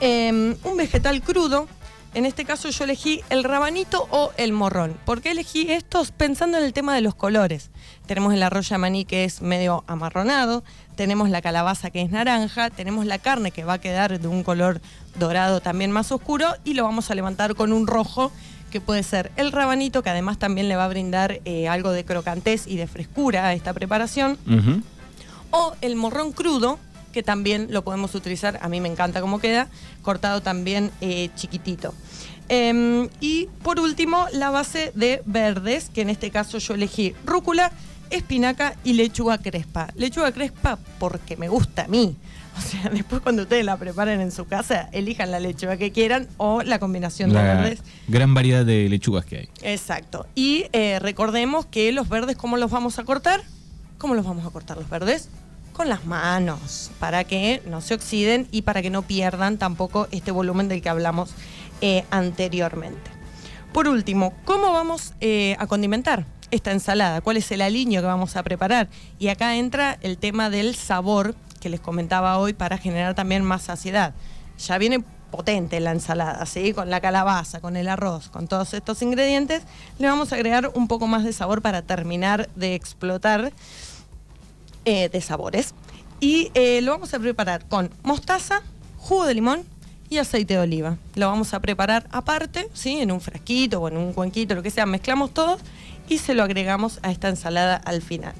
Eh, 0.00 0.56
un 0.62 0.76
vegetal 0.76 1.22
crudo, 1.22 1.68
en 2.14 2.24
este 2.24 2.44
caso 2.44 2.70
yo 2.70 2.84
elegí 2.84 3.22
el 3.28 3.44
rabanito 3.44 4.08
o 4.10 4.32
el 4.38 4.52
morrón. 4.52 4.96
¿Por 5.04 5.20
qué 5.20 5.32
elegí 5.32 5.70
estos? 5.70 6.12
Pensando 6.12 6.56
en 6.56 6.64
el 6.64 6.72
tema 6.72 6.94
de 6.94 7.02
los 7.02 7.14
colores. 7.14 7.70
Tenemos 8.06 8.32
el 8.32 8.42
arroz 8.42 8.68
yamaní 8.68 9.04
que 9.04 9.24
es 9.24 9.42
medio 9.42 9.84
amarronado, 9.86 10.64
tenemos 10.96 11.28
la 11.28 11.42
calabaza 11.42 11.90
que 11.90 12.00
es 12.00 12.10
naranja, 12.10 12.70
tenemos 12.70 13.04
la 13.04 13.18
carne 13.18 13.50
que 13.50 13.64
va 13.64 13.74
a 13.74 13.80
quedar 13.80 14.18
de 14.18 14.28
un 14.28 14.44
color 14.44 14.80
dorado 15.18 15.60
también 15.60 15.90
más 15.90 16.10
oscuro 16.10 16.54
y 16.64 16.74
lo 16.74 16.84
vamos 16.84 17.10
a 17.10 17.14
levantar 17.14 17.54
con 17.54 17.72
un 17.72 17.86
rojo 17.86 18.32
que 18.70 18.80
puede 18.80 19.02
ser 19.02 19.30
el 19.36 19.52
rabanito, 19.52 20.02
que 20.02 20.10
además 20.10 20.38
también 20.38 20.68
le 20.68 20.76
va 20.76 20.86
a 20.86 20.88
brindar 20.88 21.40
eh, 21.44 21.68
algo 21.68 21.92
de 21.92 22.04
crocantez 22.04 22.66
y 22.66 22.76
de 22.76 22.86
frescura 22.86 23.46
a 23.46 23.52
esta 23.52 23.74
preparación 23.74 24.38
o 25.50 25.74
el 25.80 25.96
morrón 25.96 26.32
crudo, 26.32 26.78
que 27.16 27.22
también 27.22 27.68
lo 27.70 27.82
podemos 27.82 28.14
utilizar, 28.14 28.58
a 28.60 28.68
mí 28.68 28.78
me 28.78 28.90
encanta 28.90 29.22
cómo 29.22 29.38
queda, 29.38 29.68
cortado 30.02 30.42
también 30.42 30.90
eh, 31.00 31.30
chiquitito. 31.34 31.94
Em, 32.50 33.08
y 33.22 33.48
por 33.62 33.80
último, 33.80 34.26
la 34.34 34.50
base 34.50 34.92
de 34.94 35.22
verdes, 35.24 35.88
que 35.88 36.02
en 36.02 36.10
este 36.10 36.30
caso 36.30 36.58
yo 36.58 36.74
elegí 36.74 37.14
rúcula, 37.24 37.72
espinaca 38.10 38.74
y 38.84 38.92
lechuga 38.92 39.38
crespa. 39.38 39.88
Lechuga 39.94 40.30
crespa 40.30 40.78
porque 40.98 41.38
me 41.38 41.48
gusta 41.48 41.84
a 41.84 41.88
mí. 41.88 42.14
O 42.58 42.60
sea, 42.60 42.90
después 42.92 43.22
cuando 43.22 43.44
ustedes 43.44 43.64
la 43.64 43.78
preparen 43.78 44.20
en 44.20 44.30
su 44.30 44.46
casa, 44.46 44.90
elijan 44.92 45.30
la 45.30 45.40
lechuga 45.40 45.78
que 45.78 45.92
quieran 45.92 46.28
o 46.36 46.60
la 46.60 46.78
combinación 46.78 47.30
de 47.32 47.36
verdes. 47.36 47.78
gran 48.08 48.34
variedad 48.34 48.66
de 48.66 48.90
lechugas 48.90 49.24
que 49.24 49.38
hay. 49.38 49.48
Exacto. 49.62 50.26
Y 50.34 50.66
eh, 50.74 50.98
recordemos 50.98 51.64
que 51.64 51.90
los 51.92 52.10
verdes, 52.10 52.36
¿cómo 52.36 52.58
los 52.58 52.70
vamos 52.70 52.98
a 52.98 53.04
cortar? 53.04 53.42
¿Cómo 53.96 54.14
los 54.14 54.26
vamos 54.26 54.46
a 54.46 54.50
cortar 54.50 54.76
los 54.76 54.90
verdes? 54.90 55.30
Con 55.76 55.90
las 55.90 56.06
manos, 56.06 56.90
para 56.98 57.24
que 57.24 57.62
no 57.66 57.82
se 57.82 57.92
oxiden 57.92 58.48
y 58.50 58.62
para 58.62 58.80
que 58.80 58.88
no 58.88 59.02
pierdan 59.02 59.58
tampoco 59.58 60.08
este 60.10 60.30
volumen 60.30 60.68
del 60.68 60.80
que 60.80 60.88
hablamos 60.88 61.34
eh, 61.82 62.06
anteriormente. 62.10 63.10
Por 63.74 63.86
último, 63.86 64.32
¿cómo 64.46 64.72
vamos 64.72 65.12
eh, 65.20 65.54
a 65.58 65.66
condimentar 65.66 66.24
esta 66.50 66.72
ensalada? 66.72 67.20
¿Cuál 67.20 67.36
es 67.36 67.52
el 67.52 67.60
aliño 67.60 68.00
que 68.00 68.06
vamos 68.06 68.36
a 68.36 68.42
preparar? 68.42 68.88
Y 69.18 69.28
acá 69.28 69.54
entra 69.56 69.98
el 70.00 70.16
tema 70.16 70.48
del 70.48 70.76
sabor 70.76 71.34
que 71.60 71.68
les 71.68 71.80
comentaba 71.80 72.38
hoy 72.38 72.54
para 72.54 72.78
generar 72.78 73.14
también 73.14 73.44
más 73.44 73.60
saciedad. 73.60 74.14
Ya 74.56 74.78
viene 74.78 75.04
potente 75.30 75.78
la 75.80 75.90
ensalada, 75.90 76.46
¿sí? 76.46 76.72
Con 76.72 76.88
la 76.88 77.02
calabaza, 77.02 77.60
con 77.60 77.76
el 77.76 77.88
arroz, 77.88 78.30
con 78.30 78.48
todos 78.48 78.72
estos 78.72 79.02
ingredientes, 79.02 79.64
le 79.98 80.08
vamos 80.08 80.32
a 80.32 80.36
agregar 80.36 80.70
un 80.72 80.88
poco 80.88 81.06
más 81.06 81.22
de 81.22 81.34
sabor 81.34 81.60
para 81.60 81.82
terminar 81.82 82.48
de 82.56 82.74
explotar 82.74 83.52
eh, 84.88 85.08
de 85.08 85.20
sabores. 85.20 85.74
Y 86.20 86.52
eh, 86.54 86.80
lo 86.80 86.92
vamos 86.92 87.12
a 87.12 87.18
preparar 87.18 87.66
con 87.66 87.90
mostaza, 88.04 88.62
jugo 88.98 89.26
de 89.26 89.34
limón 89.34 89.64
y 90.08 90.18
aceite 90.18 90.54
de 90.54 90.60
oliva. 90.60 90.96
Lo 91.16 91.26
vamos 91.26 91.54
a 91.54 91.60
preparar 91.60 92.06
aparte, 92.12 92.68
¿sí? 92.72 93.00
En 93.00 93.10
un 93.10 93.20
frasquito 93.20 93.80
o 93.80 93.88
en 93.88 93.96
un 93.96 94.12
cuenquito, 94.12 94.54
lo 94.54 94.62
que 94.62 94.70
sea, 94.70 94.86
mezclamos 94.86 95.34
todo 95.34 95.58
y 96.08 96.18
se 96.18 96.34
lo 96.34 96.44
agregamos 96.44 97.00
a 97.02 97.10
esta 97.10 97.28
ensalada 97.28 97.74
al 97.74 98.00
final. 98.00 98.32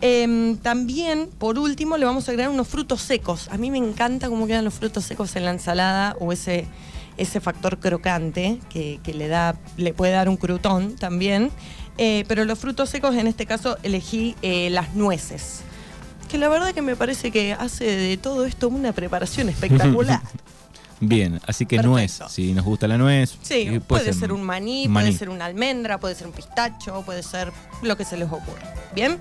Em, 0.00 0.56
también, 0.56 1.28
por 1.38 1.60
último, 1.60 1.96
le 1.96 2.06
vamos 2.06 2.28
a 2.28 2.32
agregar 2.32 2.50
unos 2.50 2.66
frutos 2.66 3.00
secos. 3.00 3.48
A 3.52 3.56
mí 3.56 3.70
me 3.70 3.78
encanta 3.78 4.28
cómo 4.28 4.48
quedan 4.48 4.64
los 4.64 4.74
frutos 4.74 5.04
secos 5.04 5.36
en 5.36 5.44
la 5.44 5.52
ensalada 5.52 6.16
o 6.18 6.32
ese, 6.32 6.66
ese 7.18 7.40
factor 7.40 7.78
crocante 7.78 8.58
que, 8.68 8.98
le, 9.14 9.28
da, 9.28 9.54
le 9.76 9.94
puede 9.94 10.10
dar 10.10 10.28
un 10.28 10.38
crutón 10.38 10.96
también. 10.96 11.52
Eh, 11.98 12.24
pero 12.26 12.44
los 12.44 12.58
frutos 12.58 12.90
secos, 12.90 13.14
en 13.14 13.28
este 13.28 13.46
caso, 13.46 13.78
elegí 13.84 14.34
las 14.42 14.94
nueces. 14.96 15.62
Que 16.34 16.38
la 16.38 16.48
verdad 16.48 16.74
que 16.74 16.82
me 16.82 16.96
parece 16.96 17.30
que 17.30 17.52
hace 17.52 17.84
de 17.84 18.16
todo 18.16 18.44
esto 18.44 18.68
una 18.68 18.92
preparación 18.92 19.48
espectacular. 19.48 20.20
Bien, 21.00 21.40
así 21.46 21.64
que 21.64 21.80
nuez, 21.80 22.18
si 22.28 22.52
nos 22.52 22.64
gusta 22.64 22.88
la 22.88 22.98
nuez. 22.98 23.38
Sí, 23.40 23.68
eh, 23.68 23.80
puede, 23.80 24.12
ser, 24.12 24.32
un 24.32 24.42
maní, 24.42 24.88
maní, 24.88 25.10
puede 25.10 25.16
ser 25.16 25.28
una 25.28 25.44
almendra, 25.44 26.00
puede 26.00 26.16
ser 26.16 26.26
un 26.26 26.32
pistacho, 26.32 27.02
puede 27.02 27.22
ser 27.22 27.52
lo 27.82 27.96
que 27.96 28.04
se 28.04 28.16
les 28.16 28.26
ocurra. 28.26 28.74
Bien. 28.96 29.20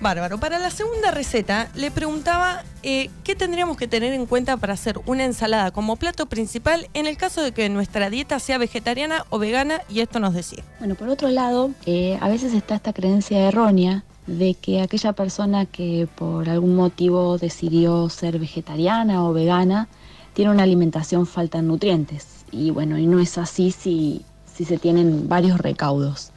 Bárbaro. 0.00 0.40
Para 0.40 0.58
la 0.58 0.70
segunda 0.70 1.12
receta 1.12 1.68
le 1.76 1.92
preguntaba 1.92 2.64
eh, 2.82 3.08
qué 3.22 3.36
tendríamos 3.36 3.76
que 3.76 3.86
tener 3.86 4.12
en 4.12 4.26
cuenta 4.26 4.56
para 4.56 4.72
hacer 4.72 4.98
una 5.06 5.24
ensalada 5.24 5.70
como 5.70 5.94
plato 5.94 6.26
principal 6.26 6.88
en 6.92 7.06
el 7.06 7.16
caso 7.16 7.40
de 7.40 7.52
que 7.52 7.68
nuestra 7.68 8.10
dieta 8.10 8.40
sea 8.40 8.58
vegetariana 8.58 9.26
o 9.30 9.38
vegana 9.38 9.82
y 9.88 10.00
esto 10.00 10.18
nos 10.18 10.34
decía. 10.34 10.64
Bueno, 10.80 10.96
por 10.96 11.08
otro 11.08 11.28
lado, 11.28 11.70
eh, 11.86 12.18
a 12.20 12.28
veces 12.28 12.52
está 12.52 12.74
esta 12.74 12.92
creencia 12.92 13.38
errónea 13.46 14.02
de 14.26 14.54
que 14.54 14.80
aquella 14.80 15.12
persona 15.12 15.66
que 15.66 16.08
por 16.14 16.48
algún 16.48 16.76
motivo 16.76 17.38
decidió 17.38 18.08
ser 18.08 18.38
vegetariana 18.38 19.24
o 19.24 19.32
vegana 19.32 19.88
tiene 20.34 20.50
una 20.50 20.62
alimentación 20.62 21.26
falta 21.26 21.60
nutrientes. 21.62 22.44
Y 22.50 22.70
bueno, 22.70 22.98
y 22.98 23.06
no 23.06 23.18
es 23.18 23.38
así 23.38 23.70
si, 23.70 24.24
si 24.52 24.64
se 24.64 24.78
tienen 24.78 25.28
varios 25.28 25.58
recaudos. 25.58 26.30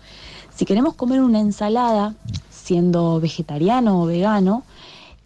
Si 0.54 0.66
queremos 0.66 0.96
comer 0.96 1.22
una 1.22 1.40
ensalada, 1.40 2.16
siendo 2.50 3.20
vegetariano 3.20 4.02
o 4.02 4.06
vegano, 4.06 4.64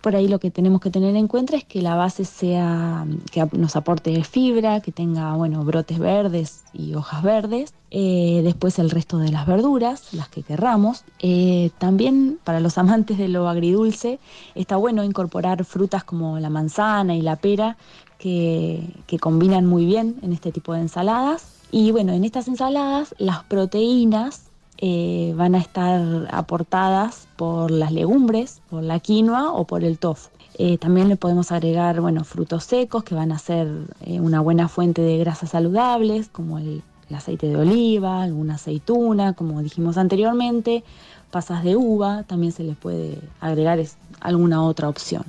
por 0.02 0.16
ahí 0.16 0.28
lo 0.28 0.40
que 0.40 0.52
tenemos 0.52 0.82
que 0.82 0.92
tener 0.92 1.16
en 1.16 1.28
cuenta 1.28 1.56
es 1.56 1.66
que 1.66 1.82
la 1.82 1.96
base 1.96 2.24
sea, 2.24 3.06
que 3.32 3.46
nos 3.52 3.76
aporte 3.76 4.24
fibra, 4.24 4.80
que 4.80 4.92
tenga, 4.92 5.34
bueno, 5.36 5.64
brotes 5.64 6.00
verdes 6.00 6.64
y 6.74 6.94
hojas 6.94 7.22
verdes. 7.22 7.74
Eh, 7.92 8.42
después 8.44 8.80
el 8.80 8.92
resto 8.92 9.18
de 9.18 9.32
las 9.32 9.46
verduras, 9.46 10.14
las 10.14 10.30
que 10.30 10.44
querramos. 10.44 11.04
Eh, 11.20 11.72
también 11.80 12.40
para 12.44 12.60
los 12.60 12.78
amantes 12.78 13.18
de 13.18 13.28
lo 13.28 13.50
agridulce, 13.50 14.20
está 14.56 14.78
bueno 14.78 15.04
incorporar 15.04 15.66
frutas 15.66 16.04
como 16.04 16.40
la 16.40 16.50
manzana 16.50 17.16
y 17.16 17.22
la 17.22 17.36
pera, 17.36 17.78
que, 18.18 18.94
que 19.08 19.18
combinan 19.18 19.66
muy 19.66 19.86
bien 19.86 20.18
en 20.22 20.34
este 20.34 20.52
tipo 20.52 20.74
de 20.74 20.82
ensaladas. 20.82 21.46
Y 21.72 21.92
bueno, 21.92 22.14
en 22.14 22.24
estas 22.24 22.48
ensaladas 22.48 23.14
las 23.18 23.44
proteínas 23.44 24.49
eh, 24.82 25.34
van 25.36 25.56
a 25.56 25.58
estar 25.58 26.30
aportadas 26.32 27.28
por 27.36 27.70
las 27.70 27.92
legumbres, 27.92 28.62
por 28.70 28.82
la 28.82 29.02
quinoa 29.02 29.52
o 29.52 29.66
por 29.66 29.84
el 29.84 30.00
tofu. 30.00 30.30
Eh, 30.58 30.78
también 30.78 31.10
le 31.10 31.18
podemos 31.18 31.52
agregar 31.52 32.00
bueno, 32.00 32.24
frutos 32.24 32.64
secos 32.64 33.04
que 33.04 33.14
van 33.14 33.34
a 33.34 33.40
ser 33.40 33.68
eh, 34.06 34.22
una 34.22 34.40
buena 34.40 34.70
fuente 34.70 35.02
de 35.02 35.18
grasas 35.18 35.50
saludables, 35.50 36.30
como 36.30 36.60
el, 36.60 36.82
aceite 37.14 37.48
de 37.48 37.58
oliva, 37.58 38.24
alguna 38.24 38.56
aceituna, 38.56 39.34
como 39.34 39.62
dijimos 39.62 39.98
anteriormente, 39.98 40.86
pasas 41.30 41.64
de 41.66 41.76
uva, 41.76 42.24
también 42.24 42.54
se 42.54 42.64
les 42.64 42.78
puede 42.78 43.20
agregar 43.42 43.80
alguna 44.22 44.64
otra 44.64 44.88
opción. 44.88 45.26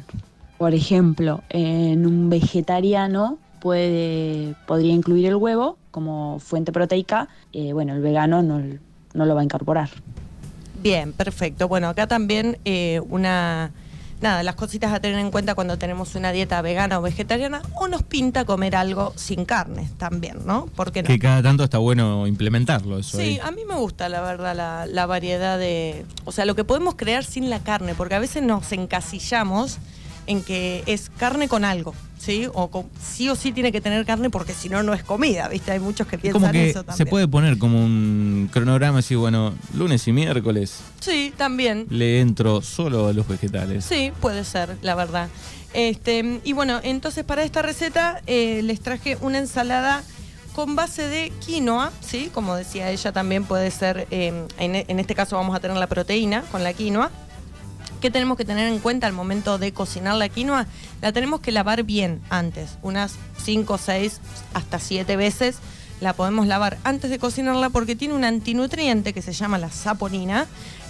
Por 0.58 0.74
ejemplo, 0.74 1.42
en 1.48 2.06
un 2.06 2.28
vegetariano 2.28 3.38
puede, 3.60 4.54
podría 4.66 4.92
incluir 4.92 5.26
el 5.26 5.36
huevo 5.36 5.76
como 5.90 6.38
fuente 6.38 6.70
proteica, 6.70 7.28
bueno, 7.72 7.94
el 7.94 8.02
vegano 8.02 8.42
no, 8.42 8.60
no 9.14 9.24
lo 9.26 9.34
va 9.34 9.40
a 9.40 9.44
incorporar. 9.44 9.90
Bien, 10.82 11.12
perfecto. 11.12 11.68
Bueno, 11.68 11.88
acá 11.88 12.06
también 12.06 12.58
eh, 12.64 13.00
una... 13.08 13.72
Nada, 14.20 14.42
las 14.42 14.54
cositas 14.54 14.92
a 14.92 15.00
tener 15.00 15.18
en 15.18 15.30
cuenta 15.30 15.54
cuando 15.54 15.78
tenemos 15.78 16.14
una 16.14 16.30
dieta 16.30 16.60
vegana 16.60 16.98
o 16.98 17.02
vegetariana 17.02 17.62
o 17.76 17.88
nos 17.88 18.02
pinta 18.02 18.44
comer 18.44 18.76
algo 18.76 19.14
sin 19.16 19.46
carne 19.46 19.88
también, 19.96 20.44
¿no? 20.44 20.68
Porque 20.76 21.02
Que 21.02 21.18
cada 21.18 21.42
tanto 21.42 21.64
está 21.64 21.78
bueno 21.78 22.26
implementarlo 22.26 22.98
eso. 22.98 23.16
Sí, 23.16 23.40
a 23.42 23.50
mí 23.50 23.62
me 23.66 23.76
gusta 23.76 24.10
la 24.10 24.20
verdad 24.20 24.54
la, 24.54 24.84
la 24.84 25.06
variedad 25.06 25.58
de... 25.58 26.04
O 26.26 26.32
sea, 26.32 26.44
lo 26.44 26.54
que 26.54 26.64
podemos 26.64 26.96
crear 26.96 27.24
sin 27.24 27.48
la 27.48 27.60
carne, 27.60 27.94
porque 27.94 28.14
a 28.14 28.18
veces 28.18 28.42
nos 28.42 28.70
encasillamos 28.72 29.78
en 30.30 30.42
que 30.42 30.84
es 30.86 31.10
carne 31.18 31.48
con 31.48 31.64
algo. 31.64 31.92
¿sí? 32.18 32.46
O 32.52 32.84
sí 33.02 33.28
o 33.28 33.34
sí 33.34 33.50
tiene 33.50 33.72
que 33.72 33.80
tener 33.80 34.04
carne 34.06 34.30
porque 34.30 34.52
si 34.52 34.68
no, 34.68 34.82
no 34.82 34.94
es 34.94 35.02
comida, 35.02 35.48
¿viste? 35.48 35.72
Hay 35.72 35.80
muchos 35.80 36.06
que 36.06 36.18
piensan 36.18 36.40
como 36.40 36.52
que 36.52 36.70
eso 36.70 36.84
también. 36.84 36.96
Se 36.96 37.06
puede 37.06 37.26
poner 37.26 37.58
como 37.58 37.82
un 37.82 38.48
cronograma 38.52 38.98
así, 38.98 39.14
bueno, 39.14 39.54
lunes 39.74 40.06
y 40.06 40.12
miércoles. 40.12 40.80
Sí, 41.00 41.32
también. 41.36 41.86
Le 41.90 42.20
entro 42.20 42.62
solo 42.62 43.08
a 43.08 43.12
los 43.12 43.26
vegetales. 43.26 43.84
Sí, 43.84 44.12
puede 44.20 44.44
ser, 44.44 44.76
la 44.82 44.94
verdad. 44.94 45.28
Este, 45.72 46.40
y 46.44 46.52
bueno, 46.52 46.80
entonces 46.82 47.24
para 47.24 47.42
esta 47.42 47.62
receta 47.62 48.20
eh, 48.26 48.60
les 48.62 48.80
traje 48.80 49.16
una 49.20 49.38
ensalada 49.38 50.02
con 50.54 50.76
base 50.76 51.08
de 51.08 51.32
quinoa, 51.44 51.90
¿sí? 52.00 52.30
Como 52.34 52.54
decía 52.54 52.90
ella, 52.90 53.12
también 53.12 53.44
puede 53.44 53.70
ser, 53.70 54.06
eh, 54.10 54.46
en, 54.58 54.74
en 54.74 55.00
este 55.00 55.14
caso 55.14 55.36
vamos 55.36 55.56
a 55.56 55.60
tener 55.60 55.76
la 55.76 55.86
proteína 55.86 56.42
con 56.52 56.62
la 56.62 56.72
quinoa. 56.72 57.10
¿Qué 58.00 58.10
tenemos 58.10 58.38
que 58.38 58.46
tener 58.46 58.66
en 58.66 58.78
cuenta 58.78 59.06
al 59.06 59.12
momento 59.12 59.58
de 59.58 59.72
cocinar 59.72 60.14
la 60.14 60.30
quinoa? 60.30 60.66
La 61.02 61.12
tenemos 61.12 61.40
que 61.40 61.52
lavar 61.52 61.82
bien 61.82 62.22
antes, 62.30 62.78
unas 62.80 63.16
5, 63.44 63.76
6, 63.76 64.20
hasta 64.54 64.78
7 64.78 65.16
veces. 65.16 65.58
La 66.00 66.14
podemos 66.14 66.46
lavar 66.46 66.78
antes 66.82 67.10
de 67.10 67.18
cocinarla 67.18 67.68
porque 67.68 67.96
tiene 67.96 68.14
un 68.14 68.24
antinutriente 68.24 69.12
que 69.12 69.20
se 69.20 69.34
llama 69.34 69.58
la 69.58 69.70
saponina, 69.70 70.46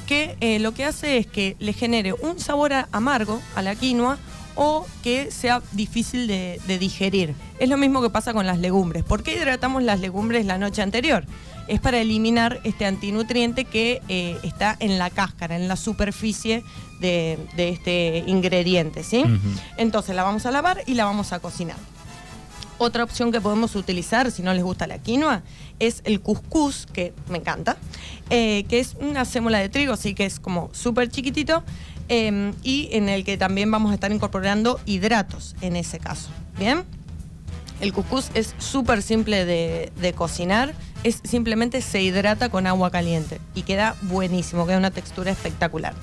que 0.06 0.36
eh, 0.40 0.60
lo 0.60 0.72
que 0.72 0.84
hace 0.84 1.18
es 1.18 1.26
que 1.26 1.56
le 1.58 1.72
genere 1.72 2.12
un 2.12 2.38
sabor 2.38 2.72
amargo 2.92 3.40
a 3.56 3.62
la 3.62 3.74
quinoa 3.74 4.16
o 4.54 4.86
que 5.02 5.30
sea 5.30 5.62
difícil 5.72 6.26
de, 6.26 6.60
de 6.66 6.78
digerir. 6.78 7.34
Es 7.58 7.68
lo 7.68 7.76
mismo 7.76 8.02
que 8.02 8.10
pasa 8.10 8.32
con 8.32 8.46
las 8.46 8.58
legumbres. 8.58 9.04
¿Por 9.04 9.22
qué 9.22 9.34
hidratamos 9.34 9.82
las 9.82 10.00
legumbres 10.00 10.46
la 10.46 10.58
noche 10.58 10.82
anterior? 10.82 11.24
es 11.70 11.78
para 11.78 12.00
eliminar 12.00 12.60
este 12.64 12.84
antinutriente 12.84 13.64
que 13.64 14.02
eh, 14.08 14.36
está 14.42 14.76
en 14.80 14.98
la 14.98 15.08
cáscara, 15.08 15.54
en 15.54 15.68
la 15.68 15.76
superficie 15.76 16.64
de, 16.98 17.38
este 17.56 18.24
ingrediente, 18.26 19.04
¿sí? 19.04 19.24
Entonces 19.76 20.16
la 20.16 20.24
vamos 20.24 20.46
a 20.46 20.50
lavar 20.50 20.82
y 20.86 20.94
la 20.94 21.04
vamos 21.04 21.32
a 21.32 21.38
cocinar. 21.38 21.76
Otra 22.78 23.04
opción 23.04 23.30
que 23.30 23.40
podemos 23.40 23.76
utilizar, 23.76 24.32
si 24.32 24.42
no 24.42 24.52
les 24.52 24.64
gusta 24.64 24.88
la 24.88 24.98
quinoa, 24.98 25.42
es 25.78 26.02
el 26.04 26.20
cuscús, 26.20 26.88
que 26.92 27.12
me 27.28 27.38
encanta, 27.38 27.76
eh, 28.30 28.64
que 28.68 28.80
es 28.80 28.96
una 28.98 29.24
sémola 29.24 29.58
de 29.58 29.68
trigo, 29.68 29.92
así 29.92 30.14
que 30.14 30.26
es 30.26 30.40
como 30.40 30.70
súper 30.72 31.08
chiquitito, 31.08 31.62
em, 32.10 32.52
y 32.62 32.90
en 32.92 33.08
el 33.08 33.24
que 33.24 33.38
también 33.38 33.70
vamos 33.70 33.90
a 33.90 33.94
estar 33.94 34.12
incorporando 34.12 34.78
hidratos 34.84 35.56
en 35.62 35.76
ese 35.76 35.98
caso. 35.98 36.28
¿Bien? 36.58 36.84
El 37.80 37.94
cuscús 37.94 38.30
es 38.34 38.54
súper 38.58 39.02
simple 39.02 39.46
de 39.46 40.12
cocinar 40.14 40.74
es 41.04 41.20
simplemente 41.24 41.80
se 41.80 42.02
hidrata 42.02 42.48
con 42.48 42.66
agua 42.66 42.90
caliente 42.90 43.40
y 43.54 43.62
queda 43.62 43.96
buenísimo, 44.02 44.66
queda 44.66 44.78
una 44.78 44.90
textura 44.90 45.30
espectacular. 45.30 45.94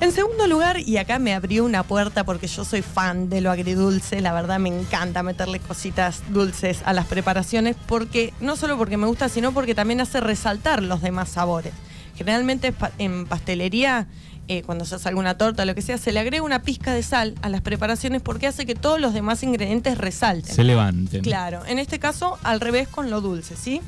En 0.00 0.12
segundo 0.12 0.46
lugar, 0.46 0.78
y 0.78 0.96
acá 0.98 1.18
me 1.18 1.34
abrió 1.34 1.64
una 1.64 1.82
puerta 1.82 2.22
porque 2.22 2.46
yo 2.46 2.64
soy 2.64 2.82
fan 2.82 3.28
de 3.28 3.40
lo 3.40 3.50
agridulce, 3.50 4.20
la 4.20 4.32
verdad 4.32 4.60
me 4.60 4.68
encanta 4.68 5.24
meterle 5.24 5.58
cositas 5.58 6.22
dulces 6.28 6.82
a 6.84 6.92
las 6.92 7.06
preparaciones, 7.06 7.74
porque 7.88 8.32
no 8.40 8.54
solo 8.54 8.78
porque 8.78 8.96
me 8.96 9.08
gusta, 9.08 9.28
sino 9.28 9.50
porque 9.50 9.74
también 9.74 10.00
hace 10.00 10.20
resaltar 10.20 10.84
los 10.84 11.02
demás 11.02 11.30
sabores. 11.30 11.72
Generalmente 12.14 12.72
en 12.98 13.26
pastelería 13.26 14.06
eh, 14.48 14.62
cuando 14.62 14.86
se 14.86 14.94
hace 14.94 15.08
alguna 15.10 15.36
torta, 15.36 15.62
o 15.62 15.66
lo 15.66 15.74
que 15.74 15.82
sea, 15.82 15.98
se 15.98 16.10
le 16.10 16.20
agrega 16.20 16.42
una 16.42 16.62
pizca 16.62 16.94
de 16.94 17.02
sal 17.02 17.34
a 17.42 17.50
las 17.50 17.60
preparaciones 17.60 18.22
porque 18.22 18.46
hace 18.46 18.64
que 18.64 18.74
todos 18.74 18.98
los 18.98 19.12
demás 19.12 19.42
ingredientes 19.42 19.98
resalten. 19.98 20.54
Se 20.54 20.64
levanten. 20.64 21.22
Claro, 21.22 21.64
en 21.66 21.78
este 21.78 21.98
caso 21.98 22.38
al 22.42 22.60
revés 22.60 22.88
con 22.88 23.10
lo 23.10 23.20
dulce, 23.20 23.56
¿sí? 23.56 23.82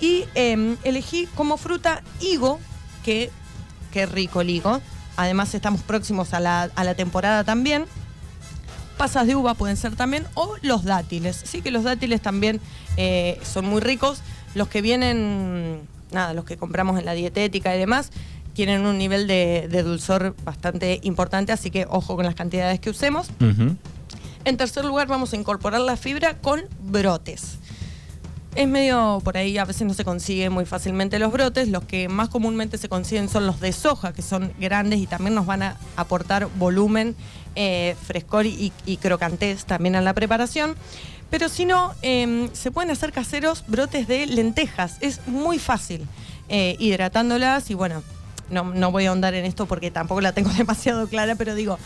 Y 0.00 0.24
em, 0.34 0.76
elegí 0.84 1.26
como 1.34 1.56
fruta 1.56 2.02
higo, 2.20 2.60
que 3.04 3.30
qué 3.92 4.06
rico 4.06 4.42
el 4.42 4.50
higo. 4.50 4.80
Además 5.16 5.54
estamos 5.54 5.80
próximos 5.80 6.34
a 6.34 6.40
la, 6.40 6.94
temporada 6.94 7.42
también. 7.42 7.86
Pasas 8.98 9.26
de 9.26 9.34
uva 9.34 9.54
pueden 9.54 9.76
ser 9.76 9.96
también, 9.96 10.24
o 10.34 10.54
los 10.62 10.84
dátiles. 10.84 11.40
Sí 11.44 11.62
que 11.62 11.70
los 11.70 11.82
dátiles 11.82 12.20
también 12.20 12.60
eh, 12.96 13.40
son 13.42 13.64
muy 13.64 13.80
ricos. 13.80 14.20
Los 14.54 14.68
que 14.68 14.82
vienen, 14.82 15.80
nada, 16.12 16.32
los 16.32 16.44
que 16.44 16.56
compramos 16.56 16.98
en 16.98 17.06
la 17.06 17.12
dietética 17.12 17.74
y 17.74 17.78
demás, 17.78 18.10
tienen 18.56 18.86
un 18.86 18.96
nivel 18.96 19.26
de, 19.26 19.68
de 19.70 19.82
dulzor 19.82 20.34
bastante 20.42 20.98
importante, 21.02 21.52
así 21.52 21.70
que 21.70 21.86
ojo 21.90 22.16
con 22.16 22.24
las 22.24 22.34
cantidades 22.34 22.80
que 22.80 22.88
usemos. 22.88 23.28
En 24.46 24.56
tercer 24.56 24.86
lugar, 24.86 25.06
vamos 25.08 25.34
a 25.34 25.36
incorporar 25.36 25.82
la 25.82 25.96
fibra 25.98 26.38
con 26.38 26.62
brotes. 26.80 27.58
Es 28.54 28.66
medio 28.66 29.20
por 29.22 29.36
ahí, 29.36 29.58
a 29.58 29.66
veces 29.66 29.86
no 29.86 29.92
se 29.92 30.06
consigue 30.06 30.48
muy 30.48 30.64
fácilmente 30.64 31.18
los 31.18 31.30
brotes. 31.30 31.68
Los 31.68 31.84
que 31.84 32.08
más 32.08 32.30
comúnmente 32.30 32.78
se 32.78 32.88
consiguen 32.88 33.28
son 33.28 33.46
los 33.46 33.60
de 33.60 33.72
soja, 33.72 34.14
que 34.14 34.22
son 34.22 34.50
grandes 34.58 35.00
y 35.00 35.06
también 35.06 35.34
nos 35.34 35.44
van 35.44 35.62
a 35.62 35.76
aportar 35.96 36.48
volumen, 36.56 37.14
eh, 37.56 37.94
frescor 38.06 38.46
y, 38.46 38.72
y 38.86 38.96
crocantez 38.96 39.66
también 39.66 39.96
a 39.96 40.00
la 40.00 40.14
preparación. 40.14 40.76
Pero 41.28 41.50
si 41.50 41.66
no, 41.66 41.92
eh, 42.00 42.48
se 42.54 42.70
pueden 42.70 42.90
hacer 42.90 43.12
caseros 43.12 43.64
brotes 43.66 44.08
de 44.08 44.26
lentejas. 44.26 44.96
Es 45.02 45.20
muy 45.26 45.58
fácil 45.58 46.06
eh, 46.48 46.76
hidratándolas 46.78 47.70
y 47.70 47.74
bueno, 47.74 48.02
no, 48.50 48.64
no 48.74 48.90
voy 48.90 49.06
a 49.06 49.10
ahondar 49.10 49.34
en 49.34 49.44
esto 49.44 49.66
porque 49.66 49.90
tampoco 49.90 50.20
la 50.20 50.32
tengo 50.32 50.50
demasiado 50.56 51.08
clara, 51.08 51.34
pero 51.34 51.54
digo, 51.54 51.78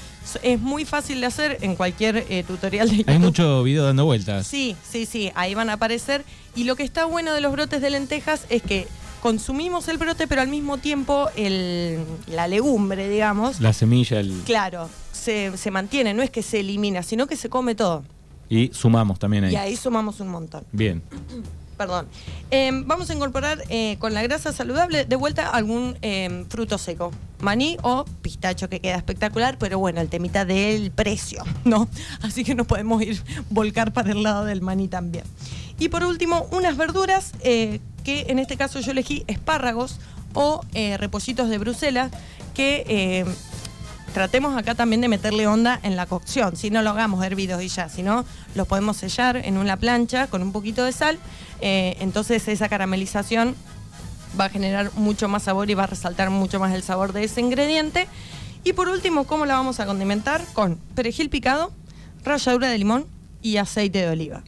es 0.43 0.61
muy 0.61 0.85
fácil 0.85 1.21
de 1.21 1.26
hacer 1.26 1.59
en 1.62 1.76
cualquier 1.76 2.25
eh, 2.29 2.45
tutorial 2.47 2.88
de 2.90 2.99
YouTube. 2.99 3.11
Hay 3.12 3.19
mucho 3.19 3.62
video 3.62 3.85
dando 3.85 4.05
vueltas. 4.05 4.47
Sí, 4.47 4.76
sí, 4.88 5.07
sí, 5.07 5.31
ahí 5.35 5.55
van 5.55 5.71
a 5.71 5.75
aparecer. 5.75 6.25
Y 6.55 6.64
lo 6.64 6.76
que 6.76 6.83
está 6.83 7.05
bueno 7.05 7.33
de 7.33 7.40
los 7.40 7.52
brotes 7.52 7.81
de 7.81 7.90
lentejas 7.90 8.47
es 8.50 8.62
que 8.62 8.87
consumimos 9.23 9.87
el 9.88 9.99
brote, 9.99 10.26
pero 10.26 10.40
al 10.40 10.49
mismo 10.49 10.79
tiempo 10.79 11.29
el- 11.37 12.05
la 12.26 12.49
legumbre, 12.49 13.09
digamos, 13.09 13.61
La 13.61 13.73
semilla 13.73 14.19
el- 14.21 14.43
claro, 14.47 14.88
se, 15.12 15.57
se 15.59 15.71
mantiene, 15.71 16.14
no 16.14 16.23
es 16.23 16.31
que 16.31 16.43
se 16.43 16.61
elimina, 16.61 17.02
sino 17.02 17.26
que 17.26 17.37
se 17.37 17.49
come 17.49 17.75
todo. 17.75 18.02
y 18.49 18.71
sumamos 18.73 19.19
también 19.19 19.45
ahí. 19.45 19.52
Y 19.52 19.57
ahí 19.57 19.76
sumamos 19.76 20.19
un 20.21 20.29
montón. 20.29 20.64
Bien. 20.73 21.02
Perdón. 21.81 22.09
Eh, 22.51 22.71
vamos 22.85 23.09
a 23.09 23.15
incorporar 23.15 23.65
eh, 23.71 23.97
con 24.01 24.13
la 24.13 24.21
grasa 24.21 24.53
saludable 24.53 25.07
de 25.07 25.17
vuelta 25.17 25.49
algún 25.49 25.97
eh, 26.03 26.45
fruto 26.51 26.77
seco. 26.77 27.11
Maní 27.39 27.79
o 27.81 28.05
pistacho 28.21 28.69
que 28.69 28.81
queda 28.81 28.97
espectacular, 28.97 29.57
pero 29.57 29.79
bueno, 29.79 30.03
el 30.03 30.11
temita 30.11 30.45
del 30.45 30.91
precio, 30.91 31.43
¿no? 31.65 31.89
Así 32.21 32.45
que 32.45 32.55
no 32.55 32.67
podemos 32.67 33.01
ir 33.01 33.23
volcar 33.49 33.95
para 33.95 34.13
el 34.13 34.23
lado 34.23 34.45
del 34.45 34.61
maní 34.61 34.89
también. 34.89 35.25
Y 35.79 35.89
por 35.89 36.05
último, 36.05 36.47
unas 36.53 36.77
verduras 36.77 37.33
eh, 37.41 37.81
que 38.05 38.27
en 38.29 38.39
este 38.39 38.59
caso 38.59 38.81
yo 38.81 38.91
elegí 38.91 39.25
espárragos 39.27 40.01
o 40.35 40.61
eh, 40.75 40.99
repollitos 40.99 41.49
de 41.49 41.57
Bruselas 41.57 42.13
que 42.53 42.85
eh, 42.89 43.25
tratemos 44.12 44.57
acá 44.57 44.75
también 44.75 45.00
de 45.00 45.09
meterle 45.09 45.47
onda 45.47 45.79
en 45.83 45.97
la 45.97 46.07
cocción. 46.07 46.57
Si 46.57 46.71
no 46.71 46.83
lo 46.83 46.90
hagamos 46.90 47.25
hervidos 47.25 47.62
y 47.62 47.69
ya, 47.69 47.88
si 47.88 48.02
no, 48.02 48.25
los 48.55 48.67
podemos 48.67 48.97
sellar 48.97 49.37
en 49.37 49.57
una 49.57 49.76
plancha 49.76 50.26
con 50.26 50.43
un 50.43 50.52
poquito 50.52 50.85
de 50.85 50.93
sal. 50.93 51.19
Eh, 51.61 51.97
entonces 52.00 52.47
esa 52.49 52.69
caramelización 52.69 53.55
va 54.38 54.47
a 54.47 54.49
generar 54.49 54.93
mucho 54.95 55.29
más 55.29 55.45
sabor 55.45 55.71
y 55.71 55.75
va 55.75 55.85
a 55.85 55.87
resaltar 55.88 56.31
mucho 56.31 56.61
más 56.61 56.75
el 56.75 56.83
sabor 56.83 57.12
de 57.12 57.25
ese 57.25 57.40
ingrediente. 57.40 58.07
Y 58.64 58.73
por 58.75 58.88
último, 58.88 59.25
¿cómo 59.25 59.47
la 59.47 59.55
vamos 59.55 59.81
a 59.81 59.87
condimentar? 59.87 60.43
Con 60.52 60.76
perejil 60.95 61.31
picado, 61.31 61.73
ralladura 62.25 62.69
de 62.69 62.79
limón 62.79 63.07
y 63.43 63.57
aceite 63.57 64.00
de 64.00 64.11
oliva. 64.11 64.43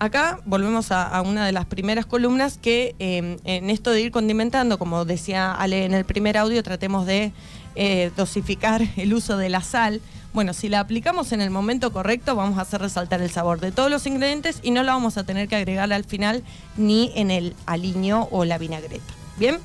Acá 0.00 0.40
volvemos 0.46 0.92
a, 0.92 1.20
una 1.20 1.44
de 1.44 1.52
las 1.52 1.66
primeras 1.66 2.06
columnas 2.06 2.56
que 2.56 2.94
eh, 2.98 3.36
en 3.44 3.68
esto 3.68 3.90
de 3.90 4.00
ir 4.00 4.10
condimentando, 4.10 4.78
como 4.78 5.04
decía 5.04 5.52
Ale 5.52 5.84
en 5.84 5.92
el 5.92 6.06
primer 6.06 6.38
audio, 6.38 6.62
tratemos 6.62 7.04
de 7.04 7.32
eh, 7.74 8.10
dosificar 8.16 8.80
el 8.96 9.12
uso 9.12 9.36
de 9.36 9.50
la 9.50 9.60
sal. 9.60 10.00
Bueno, 10.32 10.54
si 10.54 10.70
la 10.70 10.80
aplicamos 10.80 11.32
en 11.32 11.42
el 11.42 11.50
momento 11.50 11.92
correcto, 11.92 12.34
vamos 12.34 12.58
a 12.58 12.62
hacer 12.62 12.80
resaltar 12.80 13.20
el 13.20 13.30
sabor 13.30 13.60
de 13.60 13.72
todos 13.72 13.90
los 13.90 14.06
ingredientes 14.06 14.60
y 14.62 14.70
no 14.70 14.82
la 14.84 14.94
vamos 14.94 15.18
a 15.18 15.24
tener 15.24 15.48
que 15.48 15.56
agregar 15.56 15.92
al 15.92 16.04
final 16.04 16.42
ni 16.78 17.12
en 17.14 17.30
el 17.30 17.54
aliño 17.66 18.26
o 18.30 18.46
la 18.46 18.56
vinagreta. 18.56 19.12
¿Bien? 19.36 19.58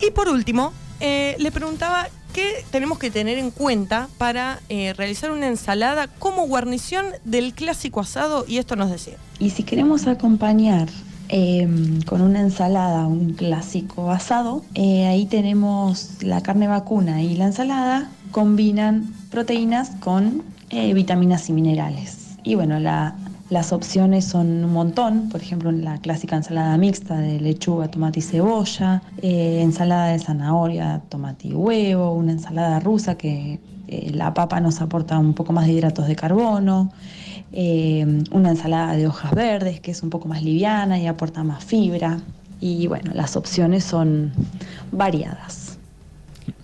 Y 0.00 0.12
por 0.12 0.30
último, 0.30 0.72
eh, 1.00 1.36
le 1.38 1.52
preguntaba 1.52 2.08
qué 2.32 2.64
tenemos 2.70 2.98
que 2.98 3.10
tener 3.10 3.38
en 3.38 3.50
cuenta 3.50 4.08
para 4.18 4.60
eh, 4.68 4.92
realizar 4.96 5.30
una 5.30 5.46
ensalada 5.48 6.06
como 6.18 6.46
guarnición 6.46 7.06
del 7.24 7.54
clásico 7.54 8.00
asado 8.00 8.44
y 8.48 8.58
esto 8.58 8.76
nos 8.76 8.90
decía. 8.90 9.14
Y 9.38 9.50
si 9.50 9.62
queremos 9.62 10.06
acompañar 10.06 10.88
eh, 11.28 11.68
con 12.06 12.20
una 12.22 12.40
ensalada 12.40 13.06
un 13.06 13.34
clásico 13.34 14.10
asado, 14.10 14.64
eh, 14.74 15.06
ahí 15.06 15.26
tenemos 15.26 16.22
la 16.22 16.42
carne 16.42 16.66
vacuna 16.68 17.22
y 17.22 17.36
la 17.36 17.46
ensalada 17.46 18.10
combinan 18.32 19.12
proteínas 19.30 19.90
con 20.00 20.42
eh, 20.70 20.92
vitaminas 20.94 21.48
y 21.48 21.52
minerales. 21.52 22.16
Y 22.42 22.54
bueno, 22.54 22.78
la- 22.80 23.14
las 23.50 23.72
opciones 23.72 24.24
son 24.24 24.64
un 24.64 24.72
montón, 24.72 25.28
por 25.28 25.42
ejemplo, 25.42 25.72
la 25.72 25.98
clásica 25.98 26.36
ensalada 26.36 26.76
mixta 26.78 27.18
de 27.18 27.40
lechuga, 27.40 27.88
tomate 27.88 28.20
y 28.20 28.22
cebolla, 28.22 29.02
eh, 29.22 29.60
ensalada 29.60 30.12
de 30.12 30.20
zanahoria, 30.20 31.02
tomate 31.08 31.48
y 31.48 31.54
huevo, 31.54 32.12
una 32.12 32.30
ensalada 32.30 32.78
rusa 32.78 33.16
que 33.16 33.58
eh, 33.88 34.12
la 34.14 34.32
papa 34.34 34.60
nos 34.60 34.80
aporta 34.80 35.18
un 35.18 35.34
poco 35.34 35.52
más 35.52 35.66
de 35.66 35.72
hidratos 35.72 36.06
de 36.06 36.14
carbono, 36.14 36.92
eh, 37.52 38.22
una 38.30 38.50
ensalada 38.50 38.92
de 38.94 39.08
hojas 39.08 39.32
verdes 39.34 39.80
que 39.80 39.90
es 39.90 40.02
un 40.04 40.10
poco 40.10 40.28
más 40.28 40.44
liviana 40.44 41.00
y 41.00 41.08
aporta 41.08 41.42
más 41.42 41.64
fibra. 41.64 42.20
Y 42.60 42.86
bueno, 42.86 43.10
las 43.14 43.36
opciones 43.36 43.82
son 43.82 44.32
variadas. 44.92 45.59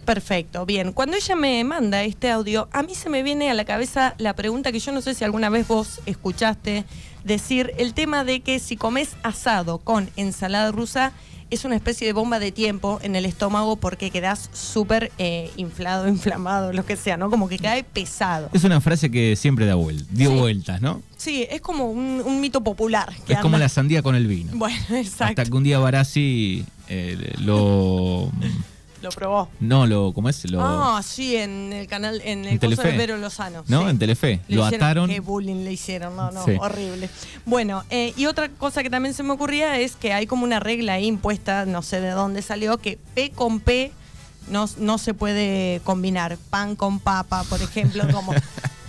Perfecto, 0.07 0.65
bien. 0.65 0.93
Cuando 0.93 1.17
ella 1.17 1.37
me 1.37 1.63
manda 1.65 2.03
este 2.05 2.31
audio, 2.31 2.69
a 2.73 2.83
mí 2.83 2.95
se 2.95 3.11
me 3.11 3.23
viene 3.23 3.51
a 3.51 3.55
la 3.55 3.65
cabeza 3.65 4.15
la 4.19 4.35
pregunta 4.35 4.73
que 4.73 4.79
yo 4.79 4.93
no 4.93 5.01
sé 5.03 5.15
si 5.15 5.25
alguna 5.25 5.51
vez 5.51 5.67
vos 5.69 6.01
escuchaste 6.07 6.85
decir, 7.25 7.73
el 7.77 7.93
tema 7.93 8.23
de 8.25 8.41
que 8.41 8.59
si 8.61 8.77
comes 8.77 9.11
asado 9.25 9.79
con 9.79 10.09
ensalada 10.17 10.71
rusa 10.71 11.13
es 11.51 11.65
una 11.65 11.77
especie 11.77 12.07
de 12.07 12.13
bomba 12.13 12.39
de 12.41 12.51
tiempo 12.53 12.99
en 13.03 13.15
el 13.15 13.25
estómago 13.25 13.77
porque 13.77 14.11
quedás 14.11 14.49
súper 14.53 15.13
eh, 15.19 15.51
inflado, 15.57 16.09
inflamado, 16.17 16.73
lo 16.73 16.85
que 16.87 16.97
sea, 16.97 17.17
¿no? 17.17 17.29
Como 17.31 17.49
que 17.49 17.59
cae 17.59 17.83
pesado. 17.85 18.49
Es 18.53 18.63
una 18.65 18.81
frase 18.81 19.11
que 19.11 19.35
siempre 19.37 19.67
da 19.67 19.75
vueltas, 19.75 20.07
dio 20.11 20.31
Sí. 20.31 20.37
vueltas, 20.39 20.81
¿no? 20.81 21.03
Sí, 21.17 21.47
es 21.51 21.61
como 21.61 21.91
un, 21.91 22.23
un 22.25 22.41
mito 22.41 22.63
popular. 22.63 23.13
que 23.27 23.33
Es 23.35 23.39
como 23.41 23.59
la 23.59 23.69
sandía 23.69 24.03
con 24.03 24.15
el 24.15 24.27
vino. 24.29 24.53
Bueno, 24.55 24.77
exacto. 24.91 25.25
Hasta 25.25 25.45
que 25.45 25.57
un 25.57 25.65
día 25.65 25.79
Barassi 25.81 26.65
eh, 26.89 27.33
lo. 27.39 28.31
Lo 29.07 29.11
probó. 29.17 29.49
No, 29.61 29.87
lo. 29.87 30.13
¿Cómo 30.13 30.29
es? 30.29 30.51
Lo, 30.51 30.61
Ah, 30.63 31.03
sí, 31.03 31.37
en 31.37 31.73
el 31.73 31.87
canal, 31.87 32.21
en 32.25 32.41
el 32.45 32.53
En 32.53 32.59
curso 32.59 32.71
de 32.71 32.77
Telefe. 32.77 32.97
Vero 32.99 33.17
Lozano. 33.19 33.65
¿No? 33.69 33.83
sí. 33.85 33.91
En 33.91 33.99
Telefe. 33.99 34.41
Le 34.49 34.57
lo 34.57 34.63
hicieron- 34.67 34.75
ataron. 34.83 35.11
Qué 35.11 35.21
bullying 35.21 35.65
le 35.65 35.73
hicieron, 35.73 36.17
no, 36.17 36.31
no, 36.31 36.45
Sí. 36.45 36.53
horrible. 36.61 37.09
Bueno, 37.45 37.85
eh, 37.91 38.13
y 38.17 38.27
otra 38.27 38.49
cosa 38.49 38.83
que 38.83 38.91
también 38.91 39.15
se 39.15 39.23
me 39.23 39.33
ocurría 39.33 39.79
es 39.79 39.97
que 39.97 40.13
hay 40.13 40.27
como 40.27 40.45
una 40.45 40.61
regla 40.61 40.95
ahí 40.95 41.07
impuesta, 41.07 41.65
no 41.67 41.83
sé 41.83 42.01
de 42.01 42.11
dónde 42.11 42.43
salió, 42.43 42.79
que 42.79 42.99
P 43.15 43.31
con 43.31 43.61
P 43.61 43.93
no, 44.51 44.67
no 44.79 44.99
se 44.99 45.15
puede 45.15 45.81
combinar. 45.85 46.37
Pan 46.51 46.77
con 46.77 47.01
papa, 47.01 47.45
por 47.45 47.61
ejemplo, 47.63 48.05
como... 48.13 48.33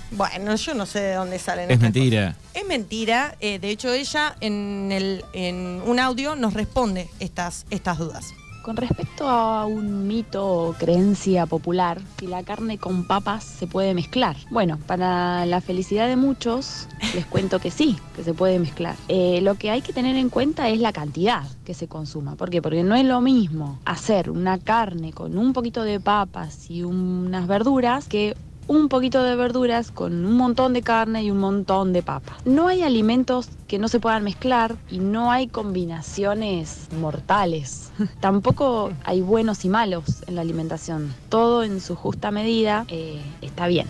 Bueno, 0.09 0.55
yo 0.55 0.73
no 0.73 0.85
sé 0.85 1.01
de 1.01 1.13
dónde 1.15 1.37
salen 1.37 1.65
Es 1.69 1.71
estas 1.75 1.91
mentira. 1.93 2.27
cosas. 2.37 2.51
Es 2.61 2.65
mentira. 2.65 3.35
eh, 3.41 3.59
de 3.59 3.69
hecho, 3.69 3.91
ella 3.91 4.37
en, 4.39 4.89
el, 4.93 5.25
en 5.33 5.81
un 5.85 5.99
audio 5.99 6.37
nos 6.37 6.53
responde 6.53 7.09
estas, 7.19 7.65
estas 7.71 7.97
dudas. 7.97 8.25
Con 8.67 8.75
respecto 8.75 9.29
a 9.29 9.65
un 9.65 10.09
mito 10.09 10.45
o 10.45 10.73
creencia 10.73 11.45
popular, 11.45 12.01
si 12.19 12.27
la 12.27 12.43
carne 12.43 12.77
con 12.77 13.07
papas 13.07 13.45
se 13.45 13.65
puede 13.65 13.93
mezclar. 13.93 14.35
Bueno, 14.51 14.77
para 14.85 15.45
la 15.45 15.61
felicidad 15.61 16.09
de 16.09 16.17
muchos, 16.17 16.89
les 17.15 17.25
cuento 17.25 17.59
que 17.59 17.71
sí, 17.71 17.95
que 18.13 18.25
se 18.25 18.33
puede 18.33 18.59
mezclar. 18.59 18.97
Eh, 19.07 19.39
lo 19.41 19.55
que 19.55 19.71
hay 19.71 19.81
que 19.81 19.93
tener 19.93 20.17
en 20.17 20.27
cuenta 20.27 20.67
es 20.67 20.81
la 20.81 20.91
cantidad 20.91 21.43
que 21.63 21.73
se 21.73 21.87
consuma. 21.87 22.35
¿Por 22.35 22.49
qué? 22.49 22.61
Porque 22.61 22.83
no 22.83 22.95
es 22.95 23.05
lo 23.05 23.21
mismo 23.21 23.79
hacer 23.85 24.29
una 24.29 24.57
carne 24.57 25.13
con 25.13 25.37
un 25.37 25.53
poquito 25.53 25.83
de 25.83 26.01
papas 26.01 26.69
y 26.69 26.83
unas 26.83 27.47
verduras 27.47 28.09
que 28.09 28.35
un 28.67 28.89
poquito 28.89 29.23
de 29.23 29.35
verduras 29.35 29.91
con 29.91 30.25
un 30.25 30.33
montón 30.33 30.73
de 30.73 30.81
carne 30.81 31.23
y 31.23 31.31
un 31.31 31.39
montón 31.39 31.93
de 31.93 32.03
papa. 32.03 32.37
No 32.45 32.67
hay 32.67 32.83
alimentos 32.83 33.49
que 33.67 33.79
no 33.79 33.87
se 33.87 33.99
puedan 33.99 34.23
mezclar 34.23 34.75
y 34.89 34.99
no 34.99 35.31
hay 35.31 35.47
combinaciones 35.47 36.87
mortales. 36.99 37.91
Tampoco 38.19 38.91
hay 39.03 39.21
buenos 39.21 39.65
y 39.65 39.69
malos 39.69 40.23
en 40.27 40.35
la 40.35 40.41
alimentación. 40.41 41.13
Todo 41.29 41.63
en 41.63 41.81
su 41.81 41.95
justa 41.95 42.31
medida 42.31 42.85
eh, 42.89 43.21
está 43.41 43.67
bien. 43.67 43.87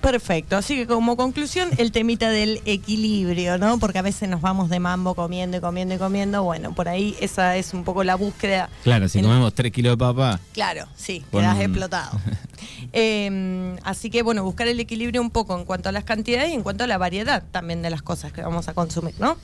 Perfecto, 0.00 0.56
así 0.56 0.76
que 0.76 0.86
como 0.86 1.14
conclusión 1.16 1.68
el 1.76 1.92
temita 1.92 2.30
del 2.30 2.62
equilibrio, 2.64 3.58
¿no? 3.58 3.78
Porque 3.78 3.98
a 3.98 4.02
veces 4.02 4.28
nos 4.30 4.40
vamos 4.40 4.70
de 4.70 4.80
mambo 4.80 5.14
comiendo 5.14 5.58
y 5.58 5.60
comiendo 5.60 5.94
y 5.94 5.98
comiendo, 5.98 6.42
bueno, 6.42 6.74
por 6.74 6.88
ahí 6.88 7.14
esa 7.20 7.56
es 7.56 7.74
un 7.74 7.84
poco 7.84 8.02
la 8.02 8.14
búsqueda. 8.14 8.70
Claro, 8.82 9.08
si 9.10 9.18
en- 9.18 9.26
comemos 9.26 9.52
3 9.54 9.70
kilos 9.70 9.92
de 9.92 9.96
papa, 9.98 10.40
Claro, 10.54 10.86
sí, 10.96 11.22
Con 11.30 11.42
quedas 11.42 11.56
un- 11.56 11.62
explotado. 11.62 12.10
Eh, 12.92 13.76
así 13.84 14.10
que 14.10 14.22
bueno, 14.22 14.42
buscar 14.42 14.66
el 14.66 14.80
equilibrio 14.80 15.20
un 15.20 15.30
poco 15.30 15.56
en 15.56 15.64
cuanto 15.64 15.88
a 15.88 15.92
las 15.92 16.04
cantidades 16.04 16.50
y 16.50 16.54
en 16.54 16.62
cuanto 16.62 16.84
a 16.84 16.86
la 16.86 16.98
variedad 16.98 17.42
también 17.52 17.82
de 17.82 17.90
las 17.90 18.02
cosas 18.02 18.32
que 18.32 18.42
vamos 18.42 18.68
a 18.68 18.74
consumir, 18.74 19.14
¿no? 19.18 19.36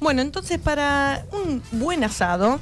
Bueno, 0.00 0.20
entonces 0.22 0.58
para 0.58 1.24
un 1.32 1.62
buen 1.72 2.02
asado, 2.02 2.58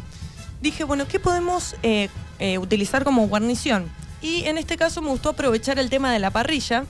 dije, 0.61 0.85
bueno, 0.85 1.07
¿qué 1.09 1.21
podemos 1.21 1.77
eh, 1.83 2.09
eh, 2.39 2.59
utilizar 2.59 3.03
como 3.05 3.27
guarnición? 3.29 3.87
Y 4.21 4.45
en 4.45 4.59
este 4.59 4.77
caso 4.77 5.01
me 5.01 5.09
gustó 5.09 5.31
aprovechar 5.31 5.79
el 5.79 5.89
tema 5.91 6.13
de 6.13 6.19
la 6.19 6.31
parrilla 6.31 6.85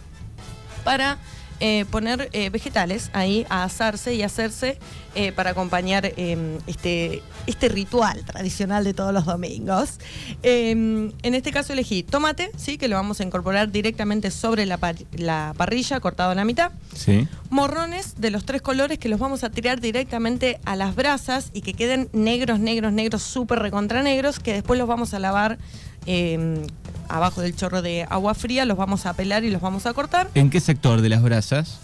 para 0.87 1.19
eh, 1.59 1.85
poner 1.91 2.29
eh, 2.33 2.51
vegetales 2.51 3.11
ahí 3.15 3.45
a 3.49 3.65
asarse 3.65 4.15
y 4.15 4.23
hacerse 4.23 4.79
eh, 5.15 5.33
para 5.33 5.51
acompañar 5.51 6.05
eh, 6.05 6.59
este, 6.67 7.23
este 7.47 7.69
ritual 7.71 8.23
tradicional 8.27 8.85
de 8.85 8.93
todos 8.93 9.13
los 9.15 9.25
domingos. 9.25 9.99
Eh, 10.43 10.71
en 10.71 11.35
este 11.35 11.51
caso 11.53 11.73
elegí 11.73 12.03
tomate, 12.03 12.51
¿sí? 12.57 12.77
que 12.77 12.89
lo 12.89 12.97
vamos 12.97 13.21
a 13.21 13.25
incorporar 13.25 13.73
directamente 13.73 14.31
sobre 14.31 14.67
la, 14.67 14.77
par- 14.77 14.97
la 15.17 15.55
parrilla, 15.57 15.99
cortado 15.99 16.31
a 16.33 16.35
la 16.35 16.45
mitad. 16.45 16.73
Sí. 16.95 17.27
Morrones 17.49 18.21
de 18.21 18.31
los 18.31 18.45
tres 18.45 18.61
colores 18.61 18.99
que 18.99 19.09
los 19.09 19.19
vamos 19.19 19.43
a 19.43 19.49
tirar 19.51 19.81
directamente 19.81 20.61
a 20.67 20.77
las 20.77 20.95
brasas 20.95 21.51
y 21.55 21.63
que 21.63 21.73
queden 21.73 22.11
negros, 22.13 22.61
negros, 22.61 22.93
negros, 22.93 23.23
súper 23.23 23.61
recontra 23.61 24.03
negros, 24.03 24.39
que 24.41 24.53
después 24.53 24.79
los 24.79 24.87
vamos 24.87 25.15
a 25.15 25.19
lavar 25.19 25.57
eh, 26.05 26.63
abajo 27.09 27.41
del 27.41 27.55
chorro 27.57 27.83
de 27.83 28.07
agua 28.11 28.35
fría, 28.35 28.65
los 28.65 28.77
vamos 28.77 29.07
a 29.07 29.13
pelar 29.15 29.45
y 29.45 29.51
los 29.51 29.61
vamos 29.63 29.87
a 29.87 29.93
cortar. 29.95 30.29
¿En 30.35 30.51
qué 30.51 30.61
sector 30.61 31.01
de 31.01 31.09
las 31.09 31.23
brasas? 31.23 31.79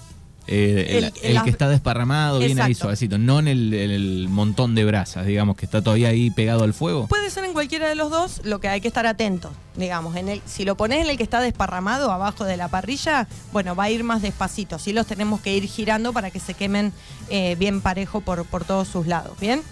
Eh, 0.49 0.87
el, 0.99 1.05
El- 1.05 1.13
el 1.23 1.35
las- 1.35 1.45
que 1.45 1.51
está 1.51 1.69
desparramado, 1.69 2.41
bien 2.41 2.59
ahí 2.59 2.73
Exacto. 2.73 2.81
suavecito, 2.87 3.17
no 3.17 3.39
en 3.39 3.47
el, 3.47 4.27
montón 4.29 4.75
de 4.75 4.85
brasas, 4.85 5.25
digamos, 5.25 5.57
que 5.57 5.65
está 5.67 5.83
todavía 5.83 6.09
ahí 6.09 6.31
pegado 6.33 6.65
al 6.65 6.75
fuego. 6.75 7.07
Puede 7.07 7.31
ser 7.31 7.45
en 7.45 7.53
cualquiera 7.53 7.89
de 7.89 7.95
los 7.95 8.11
dos, 8.11 8.41
lo 8.43 8.59
que 8.59 8.67
hay 8.67 8.81
que 8.81 8.89
estar 8.89 9.07
atento, 9.07 9.53
digamos. 9.77 10.17
En 10.17 10.29
el, 10.29 10.43
si 10.45 10.65
lo 10.65 10.77
pones 10.77 11.05
en 11.05 11.09
el 11.11 11.17
que 11.17 11.23
está 11.23 11.41
desparramado 11.41 12.11
abajo 12.11 12.45
de 12.45 12.57
la 12.57 12.67
parrilla, 12.67 13.29
bueno, 13.53 13.77
va 13.77 13.85
a 13.85 13.91
ir 13.91 14.03
más 14.03 14.21
despacito. 14.21 14.81
Sí 14.81 14.93
los 14.93 15.07
tenemos 15.07 15.41
que 15.41 15.57
ir 15.57 15.65
girando 15.69 16.13
para 16.13 16.33
que 16.33 16.41
se 16.41 16.55
quemen 16.55 16.93
eh, 17.31 17.55
bien 17.57 17.81
parejo 17.81 18.21
por, 18.21 18.45
por 18.45 18.65
todos 18.65 18.89
sus 18.89 19.07
lados, 19.07 19.39
¿bien? 19.39 19.63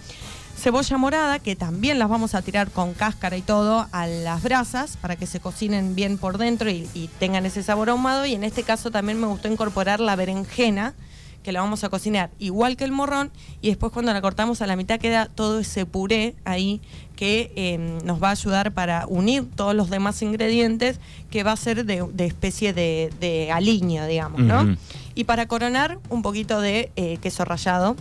Cebolla 0.61 0.99
morada, 0.99 1.39
que 1.39 1.57
también 1.57 1.99
las 1.99 2.11
vamos 2.11 2.35
a 2.35 2.43
tirar 2.43 2.71
con 2.71 2.93
cáscara 2.93 3.37
y 3.39 3.43
todo 3.43 3.87
a 3.93 4.07
las 4.07 4.43
brasas 4.43 4.99
para 4.99 5.17
que 5.17 5.27
se 5.27 5.41
cocinen 5.41 5.95
bien 5.95 6.19
por 6.19 6.37
dentro 6.37 6.71
y, 6.71 6.87
y 6.93 7.09
tengan 7.19 7.47
ese 7.47 7.63
sabor 7.63 7.89
ahumado. 7.89 8.27
Y 8.27 8.35
en 8.35 8.45
este 8.45 8.63
caso 8.63 8.91
también 8.91 9.19
me 9.19 9.27
gustó 9.27 9.49
incorporar 9.49 10.01
la 10.01 10.17
berenjena, 10.17 10.95
que 11.43 11.53
la 11.53 11.63
vamos 11.63 11.83
a 11.85 11.89
cocinar 11.89 12.31
igual 12.39 12.77
que 12.77 12.85
el 12.85 12.93
morrón 12.93 13.31
y 13.63 13.69
después 13.69 13.93
cuando 13.93 14.13
la 14.13 14.21
cortamos 14.21 14.61
a 14.61 14.67
la 14.67 14.77
mitad 14.77 15.01
queda 15.01 15.25
todo 15.27 15.61
ese 15.61 15.87
puré 15.87 16.35
ahí 16.45 16.83
que 17.17 17.51
eh, 17.57 17.99
nos 18.05 18.23
va 18.23 18.29
a 18.29 18.33
ayudar 18.33 18.73
para 18.73 19.07
unir 19.07 19.49
todos 19.57 19.75
los 19.75 19.89
demás 19.89 20.21
ingredientes 20.21 21.01
que 21.31 21.43
va 21.43 21.53
a 21.53 21.57
ser 21.57 21.87
de, 21.87 22.07
de 22.13 22.27
especie 22.27 22.75
de, 22.75 23.11
de 23.21 23.51
aliño, 23.53 24.07
digamos, 24.07 24.41
¿no? 24.43 24.77
Y 25.15 25.25
para 25.25 25.47
coronar 25.47 25.99
un 26.11 26.21
poquito 26.21 26.61
de 26.61 26.93
eh, 26.97 27.17
queso 27.23 27.45
rallado 27.47 27.97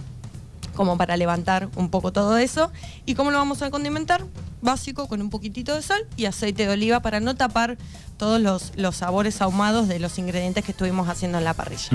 como 0.80 0.98
para 0.98 1.18
levantar 1.18 1.68
un 1.76 1.90
poco 1.90 2.14
todo 2.14 2.38
eso. 2.38 2.72
¿Y 3.06 3.14
cómo 3.16 3.32
lo 3.32 3.38
vamos 3.38 3.62
a 3.64 3.70
condimentar? 3.70 4.24
Básico, 4.62 5.10
con 5.10 5.20
un 5.22 5.30
poquitito 5.30 5.76
de 5.76 5.82
sal 5.82 6.00
y 6.16 6.24
aceite 6.24 6.66
de 6.68 6.72
oliva 6.72 7.02
para 7.02 7.20
no 7.20 7.36
tapar 7.36 7.78
todos 8.16 8.40
los, 8.40 8.72
los 8.78 8.96
sabores 8.96 9.42
ahumados 9.42 9.90
de 9.90 10.00
los 10.00 10.18
ingredientes 10.18 10.64
que 10.64 10.72
estuvimos 10.72 11.10
haciendo 11.10 11.38
en 11.38 11.44
la 11.44 11.54
parrilla. 11.54 11.90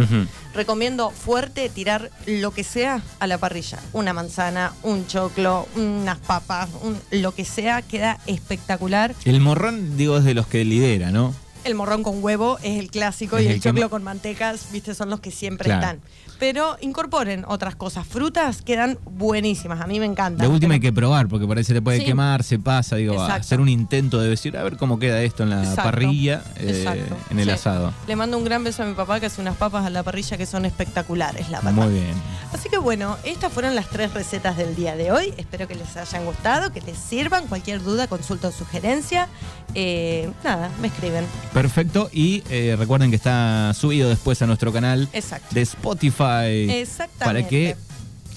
Recomiendo 0.55 1.09
fuerte 1.09 1.71
tirar 1.71 2.11
lo 2.27 2.51
que 2.51 2.63
sea 2.63 3.01
a 3.21 3.27
la 3.27 3.39
parrilla. 3.39 3.79
Una 3.95 4.13
manzana, 4.13 4.75
un 4.83 5.07
choclo, 5.07 5.67
unas 5.77 6.19
papas, 6.19 6.69
un- 6.83 7.01
lo 7.11 7.33
que 7.35 7.47
sea, 7.47 7.81
queda 7.81 8.19
espectacular. 8.27 9.15
El 9.25 9.41
morrón, 9.41 9.97
digo, 9.97 10.19
es 10.19 10.25
de 10.25 10.35
los 10.35 10.47
que 10.47 10.63
lidera, 10.67 11.11
¿no? 11.11 11.35
El 11.65 11.75
morrón 11.75 12.03
con 12.03 12.23
huevo 12.23 12.59
es 12.63 12.79
el 12.79 12.91
clásico 12.91 13.39
Es 13.39 13.45
y 13.45 13.47
el 13.47 13.53
el 13.55 13.61
choclo 13.61 13.89
con 13.91 14.03
mantecas, 14.05 14.71
viste, 14.71 14.95
son 14.95 15.09
los 15.11 15.21
que 15.21 15.31
siempre 15.31 15.65
Claro. 15.67 15.81
están. 15.83 16.01
Pero 16.39 16.77
incorporen 16.81 17.45
otras 17.47 17.75
cosas. 17.77 18.07
Frutas 18.07 18.61
quedan 18.61 18.99
buenísimas, 19.05 19.81
a 19.81 19.87
mí 19.87 19.99
me 20.01 20.05
encanta. 20.05 20.43
De 20.43 20.49
última 20.49 20.75
hay 20.75 20.81
que 20.81 20.93
probar, 20.93 21.29
porque 21.29 21.47
parece 21.47 21.69
que 21.73 21.79
te 21.79 21.83
puede 21.83 21.99
Sí. 22.01 22.05
quemar, 22.05 22.43
se 22.43 22.59
pasa, 22.59 22.97
digo, 22.97 23.15
Exacto. 23.15 23.41
hacer 23.41 23.61
un 23.61 23.69
intento 23.69 24.21
de 24.21 24.29
decir, 24.29 24.57
a 24.59 24.63
ver 24.63 24.77
cómo 24.77 24.99
queda 24.99 25.23
esto 25.23 25.45
en 25.45 25.51
la 25.51 25.61
Exacto. 25.61 25.83
parrilla, 25.85 26.43
eh, 26.57 27.07
en 27.31 27.39
el 27.39 27.45
Sí. 27.47 27.51
asado. 27.53 27.95
Le 28.09 28.17
mando 28.17 28.37
un 28.37 28.45
gran 28.45 28.63
beso 28.65 28.83
a 28.83 28.87
mi 28.87 28.95
papá 28.95 29.21
que 29.21 29.27
hace 29.27 29.41
unas 29.41 29.57
papas 29.57 29.87
a 29.87 29.91
la 29.91 30.03
parrilla 30.03 30.37
que 30.37 30.45
son 30.47 30.65
espectaculares, 30.67 31.49
la 31.51 31.61
verdad. 31.61 31.85
Muy 31.87 31.95
bien. 31.95 32.13
Así 32.53 32.69
que 32.69 32.79
bueno, 32.79 33.17
estas 33.25 33.53
fueron 33.53 33.75
las 33.75 33.89
tres 33.89 34.13
recetas 34.13 34.57
del 34.57 34.75
día 34.77 34.97
de 34.97 35.13
hoy. 35.13 35.33
Espero 35.39 35.67
que 35.67 35.77
les 35.77 35.97
hayan 35.97 36.25
gustado, 36.27 36.73
que 36.73 36.81
les 36.83 36.99
sirvan. 36.99 37.47
Cualquier 37.47 37.83
duda, 37.83 38.07
consulta 38.07 38.49
o 38.49 38.53
sugerencia. 38.53 39.29
Eh, 39.75 40.31
nada, 40.45 40.69
me 40.81 40.89
escriben. 40.89 41.25
Perfecto. 41.55 42.11
Y 42.13 42.43
eh, 42.51 42.75
recuerden 42.77 43.11
que 43.11 43.17
está 43.17 43.73
subido 43.75 44.09
después 44.09 44.43
a 44.43 44.47
nuestro 44.47 44.73
canal 44.73 45.09
Exacto. 45.13 45.55
de 45.55 45.63
Spotify. 45.63 46.69
Exactamente. 46.69 47.25
Para 47.25 47.49
que, 47.49 47.77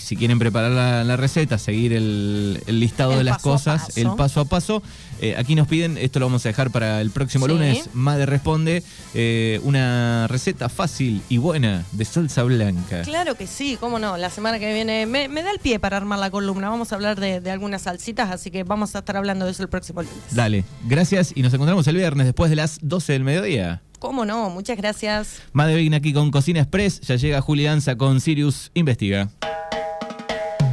si 0.07 0.15
quieren 0.15 0.39
preparar 0.39 0.71
la, 0.71 1.03
la 1.03 1.17
receta, 1.17 1.57
seguir 1.57 1.91
el, 1.91 2.63
el 2.65 2.79
listado 2.79 3.11
El 3.11 3.17
de 3.19 3.23
las 3.25 3.41
cosas, 3.41 3.97
el 3.97 4.07
paso 4.15 4.39
a 4.39 4.45
paso, 4.45 4.81
eh, 5.21 5.35
aquí 5.37 5.53
nos 5.55 5.67
piden, 5.67 5.97
esto 5.97 6.19
lo 6.19 6.27
vamos 6.27 6.45
a 6.45 6.49
dejar 6.49 6.71
para 6.71 7.01
el 7.01 7.11
próximo 7.11 7.45
Sí. 7.45 7.51
lunes, 7.51 7.89
Made 7.93 8.25
responde, 8.25 8.83
eh, 9.13 9.59
una 9.63 10.27
receta 10.27 10.69
fácil 10.69 11.21
y 11.27 11.37
buena 11.39 11.83
de 11.91 12.05
salsa 12.05 12.43
blanca. 12.43 13.01
Claro 13.01 13.35
que 13.35 13.47
sí, 13.47 13.77
cómo 13.79 13.99
no. 13.99 14.15
La 14.15 14.29
semana 14.29 14.59
que 14.59 14.73
viene 14.73 15.05
me, 15.05 15.27
me 15.27 15.43
da 15.43 15.51
el 15.51 15.59
pie 15.59 15.77
para 15.79 15.97
armar 15.97 16.19
la 16.19 16.29
columna. 16.31 16.69
Vamos 16.69 16.93
a 16.93 16.95
hablar 16.95 17.19
de, 17.19 17.41
de 17.41 17.51
algunas 17.51 17.81
salsitas, 17.81 18.31
así 18.31 18.49
que 18.49 18.63
vamos 18.63 18.95
a 18.95 18.99
estar 18.99 19.17
hablando 19.17 19.43
de 19.43 19.51
eso 19.51 19.61
el 19.63 19.69
próximo 19.69 20.01
lunes. 20.03 20.17
Dale, 20.31 20.63
gracias 20.85 21.33
y 21.35 21.41
nos 21.41 21.53
encontramos 21.53 21.85
el 21.87 21.97
viernes 21.97 22.25
después 22.27 22.49
de 22.49 22.55
las 22.55 22.79
12 22.81 23.11
del 23.13 23.23
mediodía. 23.25 23.81
¿Cómo 23.99 24.25
no? 24.25 24.49
Muchas 24.51 24.77
gracias. 24.77 25.41
Made 25.53 25.75
Vigna 25.75 25.97
aquí 25.97 26.13
con 26.13 26.31
Cocina 26.31 26.59
Express, 26.61 27.01
ya 27.01 27.15
llega 27.15 27.41
Juli 27.41 27.63
Danza 27.65 27.95
con 27.97 28.21
Sirius 28.21 28.69
Investiga. 28.75 29.29